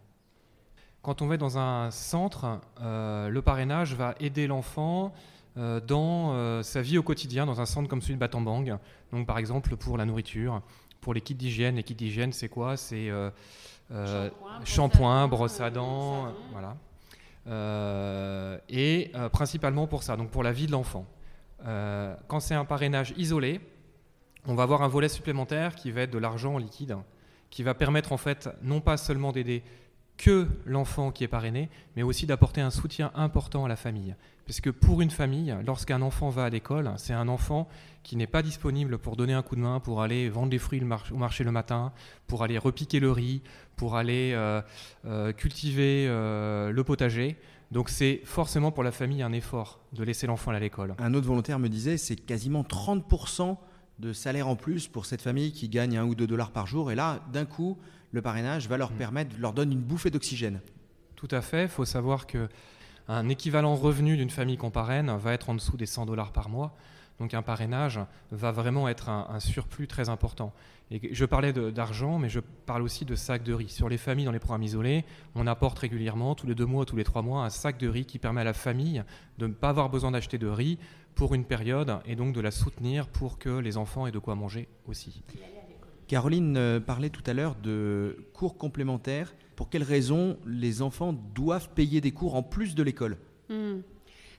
Quand 1.03 1.23
on 1.23 1.27
va 1.27 1.37
dans 1.39 1.59
un 1.59 1.91
centre, 1.91 2.61
le 2.81 3.41
parrainage 3.41 3.95
va 3.95 4.15
aider 4.21 4.47
l'enfant 4.47 5.13
dans 5.55 6.63
sa 6.65 6.83
vie 6.83 6.99
au 6.99 7.05
quotidien, 7.05 7.47
dans 7.47 7.61
un 7.61 7.67
centre 7.67 7.89
comme 7.89 8.03
celui 8.03 8.15
de 8.15 8.19
Batambang. 8.19 8.79
Donc, 9.13 9.25
par 9.25 9.39
exemple, 9.39 9.77
pour 9.77 9.99
la 9.99 10.05
nourriture, 10.05 10.63
pour 11.01 11.15
les 11.15 11.21
kits 11.21 11.37
d'hygiène. 11.37 11.77
Les 11.77 11.85
kits 11.85 11.95
d'hygiène, 11.95 12.33
c'est 12.33 12.49
quoi? 12.49 12.77
C'est 12.77 13.09
shampoing, 14.65 15.29
brosse 15.29 15.61
à 15.61 15.71
dents, 15.71 16.35
voilà. 16.51 16.77
Euh, 17.49 18.59
et 18.69 19.11
euh, 19.15 19.29
principalement 19.29 19.87
pour 19.87 20.03
ça, 20.03 20.17
donc 20.17 20.31
pour 20.31 20.43
la 20.43 20.53
vie 20.53 20.67
de 20.67 20.73
l'enfant. 20.73 21.07
Euh, 21.65 22.15
quand 22.29 22.41
c'est 22.41 22.55
un 22.55 22.65
parrainage 22.65 23.15
isolé, 23.17 23.61
on 24.47 24.55
va 24.55 24.65
avoir 24.65 24.83
un 24.83 24.89
volet 24.89 25.09
supplémentaire 25.09 25.75
qui 25.75 25.91
va 25.91 26.03
être 26.03 26.11
de 26.11 26.19
l'argent 26.19 26.55
en 26.55 26.59
liquide, 26.59 26.97
qui 27.51 27.63
va 27.63 27.75
permettre 27.75 28.13
en 28.13 28.17
fait 28.17 28.49
non 28.63 28.81
pas 28.81 28.97
seulement 28.97 29.33
d'aider 29.33 29.63
que 30.17 30.49
l'enfant 30.65 31.11
qui 31.11 31.25
est 31.25 31.29
parrainé, 31.29 31.69
mais 31.95 32.03
aussi 32.03 32.27
d'apporter 32.27 32.61
un 32.61 32.71
soutien 32.71 33.11
important 33.15 33.65
à 33.65 33.69
la 33.69 33.77
famille. 33.77 34.15
Parce 34.47 34.61
que 34.61 34.71
pour 34.71 35.03
une 35.03 35.11
famille, 35.11 35.55
lorsqu'un 35.67 36.03
enfant 36.03 36.31
va 36.31 36.45
à 36.45 36.51
l'école, 36.51 36.93
c'est 36.97 37.13
un 37.13 37.27
enfant 37.27 37.69
qui 38.05 38.15
n'est 38.15 38.29
pas 38.29 38.43
disponible 38.43 38.99
pour 38.99 39.17
donner 39.17 39.33
un 39.33 39.43
coup 39.43 39.57
de 39.57 39.61
main, 39.61 39.81
pour 39.81 40.01
aller 40.01 40.29
vendre 40.29 40.51
des 40.51 40.59
fruits 40.59 40.81
au 41.11 41.17
marché 41.17 41.43
le 41.43 41.51
matin, 41.51 41.93
pour 42.29 42.45
aller 42.45 42.57
repiquer 42.57 43.01
le 43.01 43.11
riz, 43.11 43.43
pour 43.75 43.97
aller 43.97 44.33
euh, 44.35 44.63
euh, 45.05 45.33
cultiver 45.33 46.07
euh, 46.09 46.71
le 46.71 46.85
potager. 46.85 47.37
Donc 47.73 47.89
c'est 47.89 48.21
forcément 48.25 48.71
pour 48.71 48.85
la 48.85 48.93
famille 48.93 49.23
un 49.23 49.33
effort 49.33 49.81
de 49.93 50.05
laisser 50.05 50.29
l'enfant 50.29 50.53
à 50.53 50.61
l'école. 50.61 50.95
Un 51.01 51.15
autre 51.15 51.27
volontaire 51.27 51.59
me 51.59 51.69
disait 51.69 51.97
c'est 51.97 52.15
quasiment 52.15 52.63
30% 52.63 53.57
de 53.99 54.13
salaire 54.13 54.49
en 54.49 54.57
plus 54.57 54.89
pour 54.89 55.07
cette 55.07 55.23
famille 55.23 55.53
qui 55.53 55.69
gagne 55.69 55.97
un 55.97 56.05
ou 56.05 56.15
deux 56.15 56.27
dollars 56.27 56.51
par 56.51 56.67
jour. 56.67 56.91
Et 56.91 56.95
là, 56.95 57.21
d'un 57.33 57.45
coup, 57.45 57.79
le 58.13 58.23
parrainage 58.23 58.69
va 58.69 58.77
leur 58.77 58.93
mm. 58.93 58.97
permettre, 58.97 59.37
leur 59.39 59.53
donne 59.53 59.73
une 59.73 59.81
bouffée 59.81 60.11
d'oxygène. 60.11 60.61
Tout 61.17 61.29
à 61.31 61.41
fait. 61.41 61.63
Il 61.63 61.69
faut 61.69 61.85
savoir 61.85 62.27
que 62.27 62.49
un 63.09 63.29
équivalent 63.29 63.77
revenu 63.77 64.17
d'une 64.17 64.31
famille 64.31 64.57
qu'on 64.57 64.71
parraine 64.71 65.17
va 65.17 65.33
être 65.33 65.49
en 65.49 65.55
dessous 65.55 65.77
des 65.77 65.87
100 65.87 66.07
dollars 66.07 66.33
par 66.33 66.49
mois. 66.49 66.77
Donc 67.19 67.35
un 67.35 67.43
parrainage 67.43 68.01
va 68.31 68.53
vraiment 68.53 68.89
être 68.89 69.09
un, 69.09 69.41
surplus 69.41 69.87
très 69.87 70.09
important. 70.09 70.53
Et 70.91 71.13
je 71.13 71.25
parlais 71.25 71.53
d'argent, 71.53 72.19
mais 72.19 72.29
je 72.29 72.41
parle 72.41 72.83
aussi 72.83 73.05
de 73.05 73.15
sacs 73.15 73.43
de 73.43 73.53
riz. 73.53 73.69
Sur 73.69 73.89
les 73.89 73.99
familles 73.99 74.27
dans 74.27 74.33
les 74.33 74.39
programmes 74.39 74.63
isolés, 74.63 75.05
on 75.35 75.47
apporte 75.47 75.79
régulièrement, 75.79 76.35
tous 76.35 76.47
les 76.47 76.55
deux 76.55 76.67
mois, 76.67 76.85
tous 76.85 76.97
les 76.97 77.05
trois 77.05 77.23
mois, 77.23 77.45
un 77.45 77.51
sac 77.51 77.79
de 77.79 77.89
riz 77.89 78.05
qui 78.05 78.19
permet 78.19 78.43
à 78.43 78.45
la 78.45 78.53
famille 78.53 79.03
de 79.39 79.47
ne 79.47 79.53
pas 79.53 79.71
avoir 79.71 79.89
besoin 79.89 80.13
d'acheter 80.13 80.39
de 80.39 80.47
riz 80.47 80.79
pour 81.15 81.35
une 81.35 81.45
période 81.45 81.99
et 82.05 82.15
donc 82.15 82.35
de 82.35 82.41
la 82.41 82.51
soutenir 82.51 83.09
pour 83.09 83.39
que 83.39 83.49
les 83.49 83.79
enfants 83.79 84.07
aient 84.07 84.13
de 84.13 84.19
quoi 84.19 84.35
manger 84.35 84.69
aussi. 84.87 85.23
Caroline 86.07 86.57
euh, 86.57 86.79
parlait 86.79 87.11
tout 87.11 87.23
à 87.27 87.33
l'heure 87.33 87.57
de 87.57 88.29
cours 88.33 88.57
complémentaires. 88.57 89.35
Pour 89.57 89.71
quelles 89.71 89.83
raisons 89.83 90.39
les 90.47 90.83
enfants 90.83 91.13
doivent 91.35 91.71
payer 91.71 92.01
des 92.01 92.13
cours 92.13 92.37
en 92.37 92.43
plus 92.43 92.75
de 92.75 92.83
l'école? 92.83 93.17
Hmm. 93.49 93.81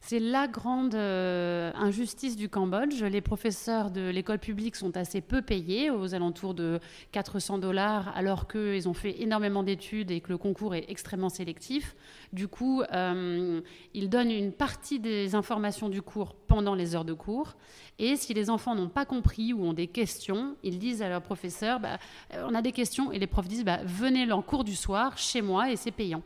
C'est 0.01 0.19
la 0.19 0.47
grande 0.47 0.95
euh, 0.95 1.71
injustice 1.75 2.35
du 2.35 2.49
Cambodge. 2.49 3.03
Les 3.03 3.21
professeurs 3.21 3.91
de 3.91 4.09
l'école 4.09 4.39
publique 4.39 4.75
sont 4.75 4.95
assez 4.95 5.21
peu 5.21 5.41
payés, 5.41 5.89
aux 5.89 6.13
alentours 6.13 6.53
de 6.53 6.79
400 7.11 7.57
dollars, 7.57 8.15
alors 8.15 8.47
qu'ils 8.47 8.87
ont 8.87 8.93
fait 8.93 9.21
énormément 9.21 9.63
d'études 9.63 10.11
et 10.11 10.21
que 10.21 10.29
le 10.29 10.37
concours 10.37 10.75
est 10.75 10.85
extrêmement 10.87 11.29
sélectif. 11.29 11.95
Du 12.31 12.47
coup, 12.47 12.83
euh, 12.93 13.61
ils 13.93 14.09
donnent 14.09 14.31
une 14.31 14.53
partie 14.53 14.99
des 14.99 15.35
informations 15.35 15.89
du 15.89 16.01
cours 16.01 16.35
pendant 16.35 16.75
les 16.75 16.95
heures 16.95 17.05
de 17.05 17.13
cours. 17.13 17.55
Et 17.99 18.15
si 18.15 18.33
les 18.33 18.49
enfants 18.49 18.75
n'ont 18.75 18.89
pas 18.89 19.05
compris 19.05 19.53
ou 19.53 19.65
ont 19.65 19.73
des 19.73 19.87
questions, 19.87 20.55
ils 20.63 20.79
disent 20.79 21.01
à 21.01 21.09
leur 21.09 21.21
professeur 21.21 21.79
bah, 21.79 21.97
On 22.33 22.53
a 22.53 22.61
des 22.61 22.71
questions. 22.71 23.11
Et 23.11 23.19
les 23.19 23.27
profs 23.27 23.47
disent 23.47 23.65
bah, 23.65 23.79
Venez 23.83 24.31
en 24.31 24.41
cours 24.41 24.63
du 24.63 24.75
soir 24.75 25.17
chez 25.17 25.41
moi 25.41 25.71
et 25.71 25.75
c'est 25.75 25.91
payant. 25.91 26.23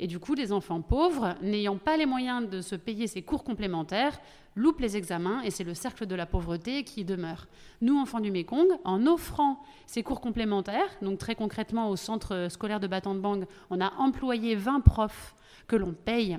Et 0.00 0.06
du 0.06 0.18
coup, 0.18 0.34
les 0.34 0.52
enfants 0.52 0.80
pauvres, 0.80 1.34
n'ayant 1.42 1.76
pas 1.76 1.96
les 1.96 2.06
moyens 2.06 2.48
de 2.48 2.60
se 2.60 2.76
payer 2.76 3.06
ces 3.06 3.22
cours 3.22 3.42
complémentaires, 3.42 4.18
loupent 4.54 4.80
les 4.80 4.96
examens 4.96 5.42
et 5.42 5.50
c'est 5.50 5.64
le 5.64 5.74
cercle 5.74 6.06
de 6.06 6.14
la 6.14 6.26
pauvreté 6.26 6.84
qui 6.84 7.04
demeure. 7.04 7.46
Nous, 7.80 7.98
enfants 7.98 8.20
du 8.20 8.30
Mekong, 8.30 8.68
en 8.84 9.06
offrant 9.06 9.60
ces 9.86 10.02
cours 10.02 10.20
complémentaires, 10.20 10.88
donc 11.02 11.18
très 11.18 11.34
concrètement 11.34 11.90
au 11.90 11.96
centre 11.96 12.48
scolaire 12.50 12.80
de 12.80 12.86
Battambang, 12.86 13.44
on 13.70 13.80
a 13.80 13.92
employé 13.98 14.54
20 14.54 14.80
profs 14.80 15.34
que 15.66 15.76
l'on 15.76 15.92
paye 15.92 16.38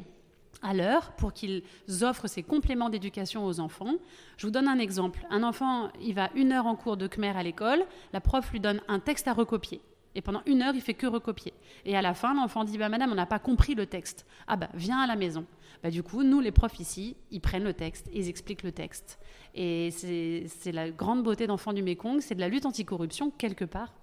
à 0.62 0.74
l'heure 0.74 1.12
pour 1.14 1.34
qu'ils 1.34 1.64
offrent 2.02 2.28
ces 2.28 2.44
compléments 2.44 2.90
d'éducation 2.90 3.46
aux 3.46 3.60
enfants. 3.60 3.96
Je 4.38 4.48
vous 4.48 4.52
donne 4.52 4.68
un 4.68 4.80
exemple. 4.80 5.26
Un 5.30 5.44
enfant, 5.44 5.90
il 6.02 6.14
va 6.14 6.30
une 6.36 6.52
heure 6.52 6.68
en 6.68 6.76
cours 6.76 6.98
de 6.98 7.08
Khmer 7.08 7.38
à 7.38 7.44
l'école, 7.44 7.86
la 8.14 8.22
prof 8.22 8.52
lui 8.52 8.60
donne 8.60 8.82
un 8.88 9.00
texte 9.00 9.28
à 9.28 9.34
recopier. 9.34 9.82
Et 10.16 10.22
pendant 10.22 10.42
une 10.46 10.62
heure, 10.62 10.74
il 10.74 10.82
fait 10.82 10.94
que 10.94 11.08
recopier. 11.08 11.54
Et 11.86 11.96
à 11.96 12.02
la 12.02 12.14
fin, 12.14 12.34
l'enfant 12.34 12.64
dit 12.64 12.78
bah, 12.78 12.90
Madame, 12.90 13.12
on 13.12 13.16
n'a 13.16 13.26
pas 13.26 13.40
compris 13.40 13.76
le 13.76 13.86
texte. 13.86 14.26
Ah 14.48 14.56
bah, 14.56 14.70
viens 14.74 15.00
à 15.00 15.08
la 15.08 15.16
maison. 15.16 15.46
Bah, 15.84 15.92
du 15.92 16.04
coup, 16.04 16.24
nous, 16.24 16.42
les 16.42 16.52
profs 16.52 16.80
ici, 16.80 17.16
ils 17.32 17.40
prennent 17.40 17.64
le 17.64 17.74
texte, 17.74 18.10
ils 18.14 18.28
expliquent 18.28 18.64
le 18.64 18.72
texte. 18.72 19.20
Et 19.56 19.92
c'est 19.92 20.72
la 20.72 20.90
grande 20.90 21.24
beauté 21.24 21.48
d'Enfants 21.48 21.74
du 21.74 21.84
Mékong, 21.84 22.20
c'est 22.22 22.36
de 22.36 22.40
la 22.40 22.50
lutte 22.50 22.66
anticorruption, 22.66 23.32
quelque 23.32 23.66
part. 23.66 23.94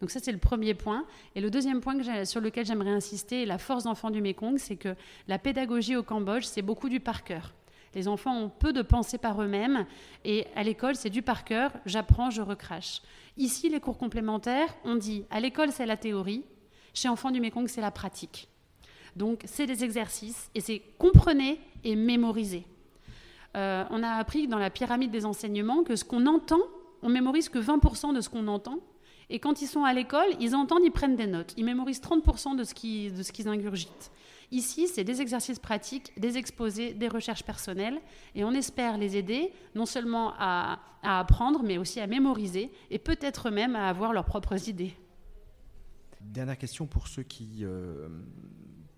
Donc, 0.00 0.10
ça, 0.10 0.20
c'est 0.20 0.32
le 0.32 0.38
premier 0.38 0.74
point. 0.74 1.04
Et 1.34 1.40
le 1.40 1.50
deuxième 1.50 1.80
point 1.80 2.24
sur 2.24 2.40
lequel 2.40 2.64
j'aimerais 2.64 2.90
insister, 2.90 3.44
la 3.44 3.58
force 3.58 3.84
d'Enfants 3.84 4.10
du 4.10 4.22
Mékong, 4.22 4.58
c'est 4.58 4.76
que 4.76 4.94
la 5.26 5.38
pédagogie 5.38 5.96
au 5.96 6.02
Cambodge, 6.02 6.44
c'est 6.44 6.62
beaucoup 6.62 6.88
du 6.88 7.00
par 7.00 7.24
cœur. 7.24 7.52
Les 7.94 8.08
enfants 8.08 8.36
ont 8.36 8.48
peu 8.48 8.72
de 8.72 8.82
pensées 8.82 9.18
par 9.18 9.40
eux-mêmes 9.42 9.86
et 10.24 10.46
à 10.54 10.62
l'école, 10.62 10.96
c'est 10.96 11.10
du 11.10 11.22
par 11.22 11.44
cœur, 11.44 11.72
j'apprends, 11.86 12.30
je 12.30 12.42
recrache. 12.42 13.02
Ici, 13.36 13.68
les 13.68 13.80
cours 13.80 13.98
complémentaires, 13.98 14.74
on 14.84 14.96
dit 14.96 15.24
à 15.30 15.40
l'école, 15.40 15.72
c'est 15.72 15.86
la 15.86 15.96
théorie, 15.96 16.44
chez 16.92 17.08
Enfants 17.08 17.30
du 17.30 17.40
Mékong, 17.40 17.68
c'est 17.68 17.80
la 17.80 17.90
pratique. 17.90 18.48
Donc, 19.16 19.42
c'est 19.44 19.66
des 19.66 19.84
exercices 19.84 20.50
et 20.54 20.60
c'est 20.60 20.82
comprenez 20.98 21.60
et 21.84 21.96
mémorisez. 21.96 22.64
Euh, 23.56 23.84
on 23.90 24.02
a 24.02 24.10
appris 24.10 24.46
dans 24.46 24.58
la 24.58 24.70
pyramide 24.70 25.10
des 25.10 25.24
enseignements 25.24 25.82
que 25.82 25.96
ce 25.96 26.04
qu'on 26.04 26.26
entend, 26.26 26.60
on 27.02 27.08
mémorise 27.08 27.48
que 27.48 27.58
20% 27.58 28.14
de 28.14 28.20
ce 28.20 28.28
qu'on 28.28 28.46
entend. 28.48 28.78
Et 29.30 29.38
quand 29.38 29.60
ils 29.62 29.66
sont 29.66 29.84
à 29.84 29.92
l'école, 29.92 30.28
ils 30.40 30.54
entendent, 30.54 30.84
ils 30.84 30.90
prennent 30.90 31.16
des 31.16 31.26
notes. 31.26 31.54
Ils 31.56 31.64
mémorisent 31.64 32.00
30% 32.00 32.56
de 32.56 32.64
ce 32.64 32.74
qu'ils 32.74 33.48
ingurgitent. 33.48 34.10
Ici, 34.50 34.88
c'est 34.88 35.04
des 35.04 35.20
exercices 35.20 35.58
pratiques, 35.58 36.12
des 36.18 36.38
exposés, 36.38 36.94
des 36.94 37.08
recherches 37.08 37.44
personnelles, 37.44 38.00
et 38.34 38.44
on 38.44 38.52
espère 38.52 38.96
les 38.96 39.16
aider 39.16 39.52
non 39.74 39.84
seulement 39.84 40.32
à, 40.38 40.80
apprendre, 41.02 41.62
mais 41.62 41.78
aussi 41.78 42.00
à 42.00 42.06
mémoriser, 42.06 42.72
et 42.90 42.98
peut-être 42.98 43.50
même 43.50 43.76
à 43.76 43.88
avoir 43.88 44.12
leurs 44.12 44.24
propres 44.24 44.68
idées. 44.68 44.94
Dernière 46.20 46.58
question 46.58 46.86
pour 46.86 47.06
ceux 47.06 47.22
qui 47.22 47.60
euh, 47.62 48.08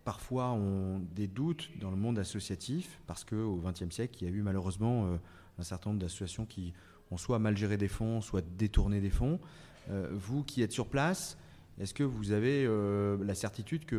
parfois 0.04 0.52
ont 0.52 1.00
des 1.14 1.26
doutes 1.26 1.68
dans 1.80 1.90
le 1.90 1.96
monde 1.96 2.18
associatif, 2.18 3.00
parce 3.06 3.24
qu'au 3.24 3.60
XXe 3.64 3.94
siècle, 3.94 4.16
il 4.20 4.28
y 4.28 4.32
a 4.32 4.34
eu 4.34 4.42
malheureusement 4.42 5.06
euh, 5.06 5.16
un 5.58 5.62
certain 5.62 5.90
nombre 5.90 6.00
d'associations 6.00 6.46
qui 6.46 6.72
ont 7.10 7.16
soit 7.16 7.38
mal 7.38 7.56
géré 7.56 7.76
des 7.76 7.88
fonds, 7.88 8.20
soit 8.20 8.44
détourné 8.56 9.00
des 9.00 9.10
fonds. 9.10 9.40
Euh, 9.90 10.08
vous 10.12 10.44
qui 10.44 10.62
êtes 10.62 10.72
sur 10.72 10.86
place, 10.86 11.36
est-ce 11.80 11.94
que 11.94 12.02
vous 12.02 12.32
avez 12.32 12.66
euh, 12.66 13.16
la 13.24 13.34
certitude 13.34 13.86
que 13.86 13.96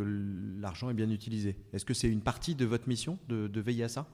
l'argent 0.59 0.91
est 0.91 0.93
bien 0.93 1.09
utilisé? 1.09 1.55
Est-ce 1.73 1.83
que 1.83 1.95
c'est 1.95 2.09
une 2.09 2.21
partie 2.21 2.53
de 2.53 2.65
votre 2.65 2.87
mission 2.87 3.17
de, 3.27 3.59
veiller 3.59 3.85
à 3.85 3.89
ça? 3.89 4.07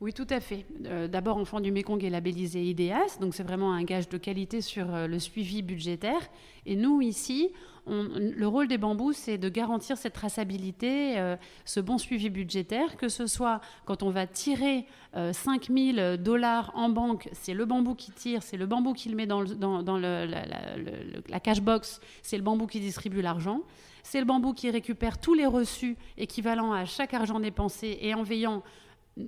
Oui, 0.00 0.12
tout 0.12 0.26
à 0.30 0.40
fait. 0.40 0.66
Euh, 0.86 1.08
d'abord, 1.08 1.36
Enfant 1.36 1.60
du 1.60 1.72
Mékong 1.72 2.02
est 2.04 2.10
labellisé 2.10 2.62
IDEAS, 2.62 3.18
donc 3.20 3.34
c'est 3.34 3.42
vraiment 3.42 3.72
un 3.72 3.84
gage 3.84 4.08
de 4.08 4.18
qualité 4.18 4.60
sur 4.60 4.86
le 4.86 5.18
suivi 5.18 5.62
budgétaire. 5.62 6.20
Et 6.66 6.76
nous, 6.76 7.00
ici, 7.00 7.50
le 7.88 8.46
rôle 8.46 8.66
des 8.66 8.78
bambous, 8.78 9.12
c'est 9.12 9.38
de 9.38 9.48
garantir 9.48 9.96
cette 9.96 10.12
traçabilité, 10.12 11.18
euh, 11.18 11.36
ce 11.64 11.78
bon 11.78 11.98
suivi 11.98 12.30
budgétaire, 12.30 12.96
que 12.96 13.08
ce 13.08 13.26
soit 13.26 13.60
quand 13.84 14.02
on 14.02 14.10
va 14.10 14.26
tirer 14.26 14.86
5000 15.14 15.98
euh, 15.98 16.16
dollars 16.16 16.72
en 16.74 16.88
banque, 16.88 17.28
c'est 17.32 17.54
le 17.54 17.64
bambou 17.64 17.94
qui 17.94 18.10
tire, 18.10 18.42
c'est 18.42 18.56
le 18.56 18.66
bambou 18.66 18.92
qui 18.92 19.08
le 19.08 19.16
met 19.16 19.26
dans, 19.26 19.40
la, 19.40 21.40
cash 21.40 21.60
box, 21.60 22.00
c'est 22.22 22.36
le 22.36 22.42
bambou 22.42 22.66
qui 22.66 22.80
distribue 22.80 23.22
l'argent. 23.22 23.62
C'est 24.02 24.20
le 24.20 24.26
bambou 24.26 24.52
qui 24.52 24.70
récupère 24.70 25.18
tous 25.18 25.34
les 25.34 25.46
reçus 25.46 25.96
équivalents 26.16 26.72
à 26.72 26.84
chaque 26.84 27.14
argent 27.14 27.40
dépensé 27.40 27.98
et 28.00 28.14
en 28.14 28.22
veillant 28.22 28.62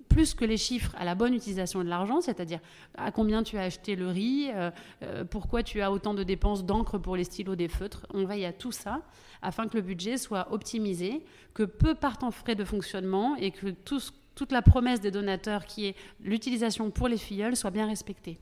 plus 0.08 0.34
que 0.34 0.44
les 0.44 0.56
chiffres 0.56 0.94
à 0.98 1.04
la 1.04 1.14
bonne 1.14 1.34
utilisation 1.34 1.82
de 1.82 1.88
l'argent, 1.88 2.20
c'est-à-dire 2.20 2.60
à 2.96 3.10
combien 3.10 3.42
tu 3.42 3.56
as 3.56 3.62
acheté 3.62 3.96
le 3.96 4.08
riz, 4.08 4.50
euh, 4.54 4.70
euh, 5.02 5.24
pourquoi 5.24 5.62
tu 5.62 5.80
as 5.80 5.90
autant 5.90 6.14
de 6.14 6.22
dépenses 6.22 6.64
d'encre 6.64 6.98
pour 6.98 7.16
les 7.16 7.24
stylos 7.24 7.56
des 7.56 7.68
feutres. 7.68 8.06
On 8.12 8.24
veille 8.24 8.44
à 8.44 8.52
tout 8.52 8.72
ça 8.72 9.02
afin 9.40 9.66
que 9.68 9.76
le 9.76 9.82
budget 9.82 10.18
soit 10.18 10.52
optimisé, 10.52 11.24
que 11.54 11.62
peu 11.62 11.94
partent 11.94 12.24
en 12.24 12.30
frais 12.30 12.54
de 12.54 12.64
fonctionnement 12.64 13.36
et 13.36 13.50
que 13.50 13.68
toute 13.70 14.52
la 14.52 14.62
promesse 14.62 15.00
des 15.00 15.10
donateurs 15.10 15.64
qui 15.64 15.86
est 15.86 15.96
l'utilisation 16.20 16.90
pour 16.90 17.08
les 17.08 17.18
filleuls 17.18 17.56
soit 17.56 17.70
bien 17.70 17.86
respectée. 17.86 18.38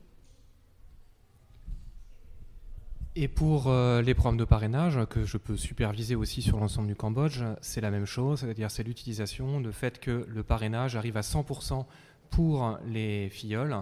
Et 3.19 3.27
pour 3.27 3.65
euh, 3.65 4.03
les 4.03 4.13
programmes 4.13 4.37
de 4.37 4.45
parrainage, 4.45 4.99
que 5.09 5.25
je 5.25 5.37
peux 5.37 5.57
superviser 5.57 6.13
aussi 6.13 6.43
sur 6.43 6.59
l'ensemble 6.59 6.87
du 6.87 6.95
Cambodge, 6.95 7.41
c'est 7.61 7.81
la 7.81 7.89
même 7.89 8.05
chose, 8.05 8.41
c'est-à-dire 8.41 8.69
c'est 8.69 8.83
l'utilisation, 8.83 9.59
le 9.59 9.71
fait 9.71 9.99
que 9.99 10.27
le 10.29 10.43
parrainage 10.43 10.95
arrive 10.95 11.17
à 11.17 11.21
100% 11.21 11.85
pour 12.29 12.77
les 12.85 13.29
filleuls 13.29 13.75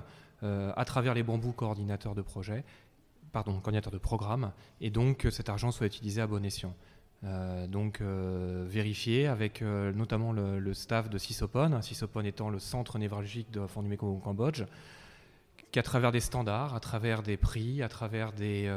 euh, 0.44 0.72
à 0.78 0.86
travers 0.86 1.14
les 1.14 1.22
bambous 1.22 1.52
coordinateurs 1.52 2.16
de 2.16 2.22
projet, 2.22 2.64
pardon, 3.34 3.60
coordinateurs 3.60 3.92
de 3.92 3.98
programme, 3.98 4.54
et 4.80 4.90
donc 4.90 5.18
que 5.18 5.30
cet 5.30 5.50
argent 5.50 5.72
soit 5.72 5.88
utilisé 5.88 6.22
à 6.22 6.28
bon 6.28 6.46
escient. 6.46 6.74
Euh, 7.26 7.68
donc 7.68 8.00
vérifier 8.02 9.28
avec 9.28 9.62
notamment 9.62 10.32
le, 10.32 10.74
staff 10.74 11.10
de 11.10 11.18
Sisopon, 11.18 11.82
Sisopon 11.82 12.22
étant 12.22 12.50
le 12.50 12.60
centre 12.60 12.98
névralgique 13.00 13.52
de 13.52 13.68
Fonds 13.68 13.84
du 13.84 13.98
au 13.98 14.16
Cambodge, 14.16 14.64
qu'à 15.74 15.84
travers 15.84 16.14
des 16.14 16.22
standards, 16.22 16.74
à 16.74 16.80
travers 16.80 17.22
des 17.22 17.36
prix, 17.36 17.82
à 17.82 17.90
travers 17.90 18.32
des, 18.32 18.70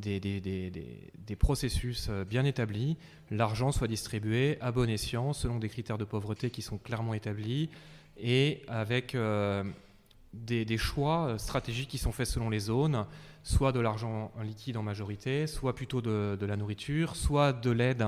des, 0.00 1.36
processus 1.38 2.08
euh, 2.10 2.24
bien 2.24 2.44
établis, 2.44 2.96
l'argent 3.30 3.72
soit 3.72 3.88
distribué 3.88 4.58
à 4.60 4.72
bon 4.72 4.88
escient 4.90 5.32
selon 5.32 5.58
des 5.58 5.68
critères 5.68 5.98
de 5.98 6.04
pauvreté 6.04 6.50
qui 6.50 6.62
sont 6.62 6.78
clairement 6.78 7.14
établis 7.14 7.68
et 8.18 8.62
avec 8.68 9.14
euh, 9.14 9.64
des, 10.34 10.78
choix 10.78 11.26
euh, 11.26 11.38
stratégiques 11.38 11.88
qui 11.88 11.98
sont 11.98 12.12
faits 12.12 12.26
selon 12.26 12.50
les 12.50 12.58
zones, 12.58 13.06
soit 13.42 13.72
de 13.72 13.80
l'argent 13.80 14.30
en 14.38 14.42
liquide 14.42 14.76
en 14.76 14.82
majorité, 14.82 15.46
soit 15.46 15.74
plutôt 15.74 16.00
de, 16.00 16.44
la 16.44 16.56
nourriture, 16.56 17.16
soit 17.16 17.52
de 17.52 17.70
l'aide 17.70 18.06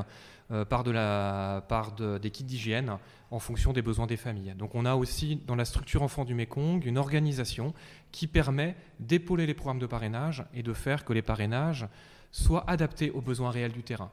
par, 0.68 0.84
de 0.84 2.18
des 2.18 2.30
kits 2.30 2.44
d'hygiène 2.44 2.96
en 3.30 3.38
fonction 3.38 3.72
des 3.72 3.82
besoins 3.82 4.06
des 4.06 4.16
familles. 4.16 4.54
Donc 4.56 4.74
on 4.74 4.84
a 4.84 4.94
aussi 4.94 5.36
dans 5.46 5.56
la 5.56 5.64
structure 5.64 6.02
enfant 6.02 6.24
du 6.24 6.34
Mékong 6.34 6.84
une 6.84 6.98
organisation 6.98 7.72
qui 8.10 8.26
permet 8.26 8.76
d'épauler 9.00 9.46
les 9.46 9.54
programmes 9.54 9.78
de 9.78 9.86
parrainage 9.86 10.44
et 10.54 10.62
de 10.62 10.72
faire 10.72 11.04
que 11.04 11.12
les 11.12 11.22
parrainages 11.22 11.86
soient 12.30 12.68
adaptés 12.68 13.10
aux 13.10 13.20
besoins 13.20 13.50
réels 13.50 13.72
du 13.72 13.82
terrain. 13.82 14.10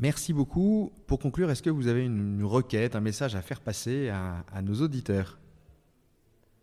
Merci 0.00 0.32
beaucoup. 0.32 0.92
Pour 1.08 1.18
conclure, 1.18 1.50
est-ce 1.50 1.62
que 1.62 1.70
vous 1.70 1.88
avez 1.88 2.04
une, 2.04 2.44
requête, 2.44 2.94
un 2.94 3.00
message 3.00 3.34
à 3.34 3.42
faire 3.42 3.60
passer 3.60 4.10
à 4.10 4.62
nos 4.62 4.74
auditeurs? 4.74 5.38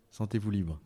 Sentez-vous 0.10 0.52
libre. 0.52 0.80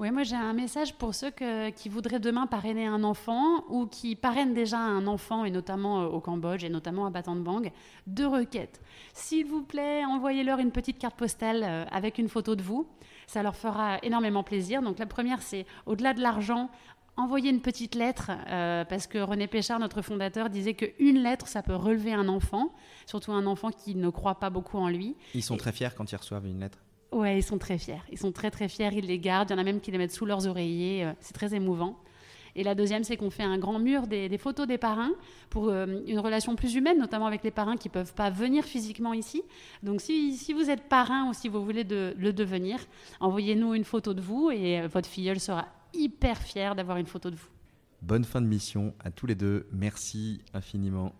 Oui, 0.00 0.10
moi 0.10 0.24
j'ai 0.24 0.34
un 0.34 0.54
message 0.54 0.94
pour 0.94 1.14
ceux 1.14 1.30
qui 1.76 1.88
voudraient 1.88 2.18
demain 2.18 2.48
parrainer 2.48 2.84
un 2.84 3.04
enfant 3.04 3.64
ou 3.68 3.86
qui 3.86 4.16
parrainent 4.16 4.52
déjà 4.52 4.78
un 4.78 5.06
enfant, 5.06 5.44
et 5.44 5.52
notamment 5.52 6.02
euh, 6.02 6.06
au 6.06 6.20
Cambodge 6.20 6.64
et 6.64 6.68
notamment 6.68 7.06
à 7.06 7.10
Battambang. 7.10 7.70
Deux 8.08 8.26
requêtes. 8.26 8.80
S'il 9.12 9.46
vous 9.46 9.62
plaît, 9.62 10.04
envoyez-leur 10.04 10.58
une 10.58 10.72
petite 10.72 10.98
carte 10.98 11.14
postale 11.14 11.62
euh, 11.62 11.84
avec 11.92 12.18
une 12.18 12.28
photo 12.28 12.56
de 12.56 12.62
vous. 12.62 12.88
Ça 13.28 13.44
leur 13.44 13.54
fera 13.54 13.98
énormément 14.02 14.42
plaisir. 14.42 14.82
Donc 14.82 14.98
la 14.98 15.06
première, 15.06 15.40
c'est 15.42 15.64
au-delà 15.86 16.12
de 16.12 16.20
l'argent, 16.20 16.70
envoyer 17.16 17.50
une 17.50 17.60
petite 17.60 17.94
lettre, 17.94 18.32
euh, 18.48 18.84
parce 18.84 19.06
que 19.06 19.18
René 19.18 19.46
Péchard, 19.46 19.78
notre 19.78 20.02
fondateur, 20.02 20.50
disait 20.50 20.74
qu'une 20.74 21.22
lettre, 21.22 21.46
ça 21.46 21.62
peut 21.62 21.76
relever 21.76 22.12
un 22.12 22.26
enfant, 22.26 22.74
surtout 23.06 23.30
un 23.30 23.46
enfant 23.46 23.70
qui 23.70 23.94
ne 23.94 24.10
croit 24.10 24.40
pas 24.40 24.50
beaucoup 24.50 24.78
en 24.78 24.88
lui. 24.88 25.14
Ils 25.34 25.44
sont 25.44 25.56
très 25.56 25.70
fiers 25.70 25.90
quand 25.96 26.10
ils 26.10 26.16
reçoivent 26.16 26.46
une 26.46 26.58
lettre 26.58 26.78
Ouais, 27.14 27.38
ils 27.38 27.44
sont 27.44 27.58
très 27.58 27.78
fiers. 27.78 28.02
Ils 28.10 28.18
sont 28.18 28.32
très 28.32 28.50
très 28.50 28.66
fiers, 28.66 28.90
ils 28.92 29.06
les 29.06 29.20
gardent. 29.20 29.50
Il 29.50 29.52
y 29.52 29.56
en 29.56 29.60
a 29.60 29.64
même 29.64 29.80
qui 29.80 29.92
les 29.92 29.98
mettent 29.98 30.12
sous 30.12 30.26
leurs 30.26 30.48
oreillers. 30.48 31.04
Euh, 31.04 31.12
c'est 31.20 31.32
très 31.32 31.54
émouvant. 31.54 31.96
Et 32.56 32.64
la 32.64 32.74
deuxième, 32.74 33.04
c'est 33.04 33.16
qu'on 33.16 33.30
fait 33.30 33.44
un 33.44 33.56
grand 33.56 33.78
mur 33.78 34.08
des, 34.08 34.36
photos 34.36 34.66
des 34.66 34.78
parrains 34.78 35.12
pour 35.48 35.68
euh, 35.68 35.86
une 36.08 36.18
relation 36.18 36.56
plus 36.56 36.74
humaine, 36.74 36.98
notamment 36.98 37.26
avec 37.26 37.44
les 37.44 37.52
parrains 37.52 37.76
qui 37.76 37.88
ne 37.88 37.92
peuvent 37.92 38.14
pas 38.14 38.30
venir 38.30 38.64
physiquement 38.64 39.12
ici. 39.12 39.42
Donc 39.84 40.00
si, 40.00 40.52
vous 40.52 40.70
êtes 40.70 40.88
parrain 40.88 41.28
ou 41.28 41.34
si 41.34 41.48
vous 41.48 41.64
voulez 41.64 41.84
le 41.84 42.32
devenir, 42.32 42.80
envoyez-nous 43.20 43.74
une 43.74 43.84
photo 43.84 44.12
de 44.12 44.20
vous 44.20 44.50
et 44.50 44.80
euh, 44.80 44.88
votre 44.88 45.08
filleul 45.08 45.38
sera 45.38 45.68
hyper 45.92 46.38
fier 46.42 46.74
d'avoir 46.74 46.96
une 46.96 47.06
photo 47.06 47.30
de 47.30 47.36
vous. 47.36 47.48
Bonne 48.02 48.24
fin 48.24 48.40
de 48.40 48.46
mission 48.46 48.92
à 48.98 49.12
tous 49.12 49.26
les 49.26 49.36
deux. 49.36 49.68
Merci 49.72 50.40
infiniment. 50.52 51.12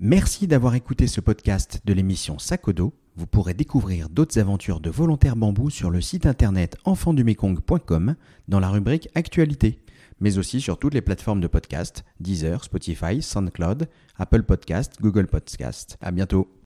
Merci 0.00 0.48
d'avoir 0.48 0.74
écouté 0.74 1.06
ce 1.06 1.20
podcast 1.20 1.80
de 1.84 1.92
l'émission 1.92 2.38
Sakodo. 2.40 2.92
Vous 3.16 3.26
pourrez 3.26 3.54
découvrir 3.54 4.10
d'autres 4.10 4.38
aventures 4.38 4.78
de 4.80 4.90
volontaires 4.90 5.36
bambou 5.36 5.70
sur 5.70 5.90
le 5.90 6.02
site 6.02 6.26
internet 6.26 6.76
enfandumekong.com 6.84 8.14
dans 8.48 8.60
la 8.60 8.68
rubrique 8.68 9.08
Actualité. 9.14 9.80
mais 10.20 10.38
aussi 10.38 10.60
sur 10.60 10.78
toutes 10.78 10.94
les 10.94 11.02
plateformes 11.02 11.40
de 11.40 11.46
podcast, 11.46 12.04
Deezer, 12.20 12.62
Spotify, 12.64 13.20
SoundCloud, 13.22 13.88
Apple 14.18 14.42
Podcast, 14.42 14.96
Google 15.00 15.26
Podcast. 15.26 15.96
À 16.00 16.10
bientôt. 16.10 16.50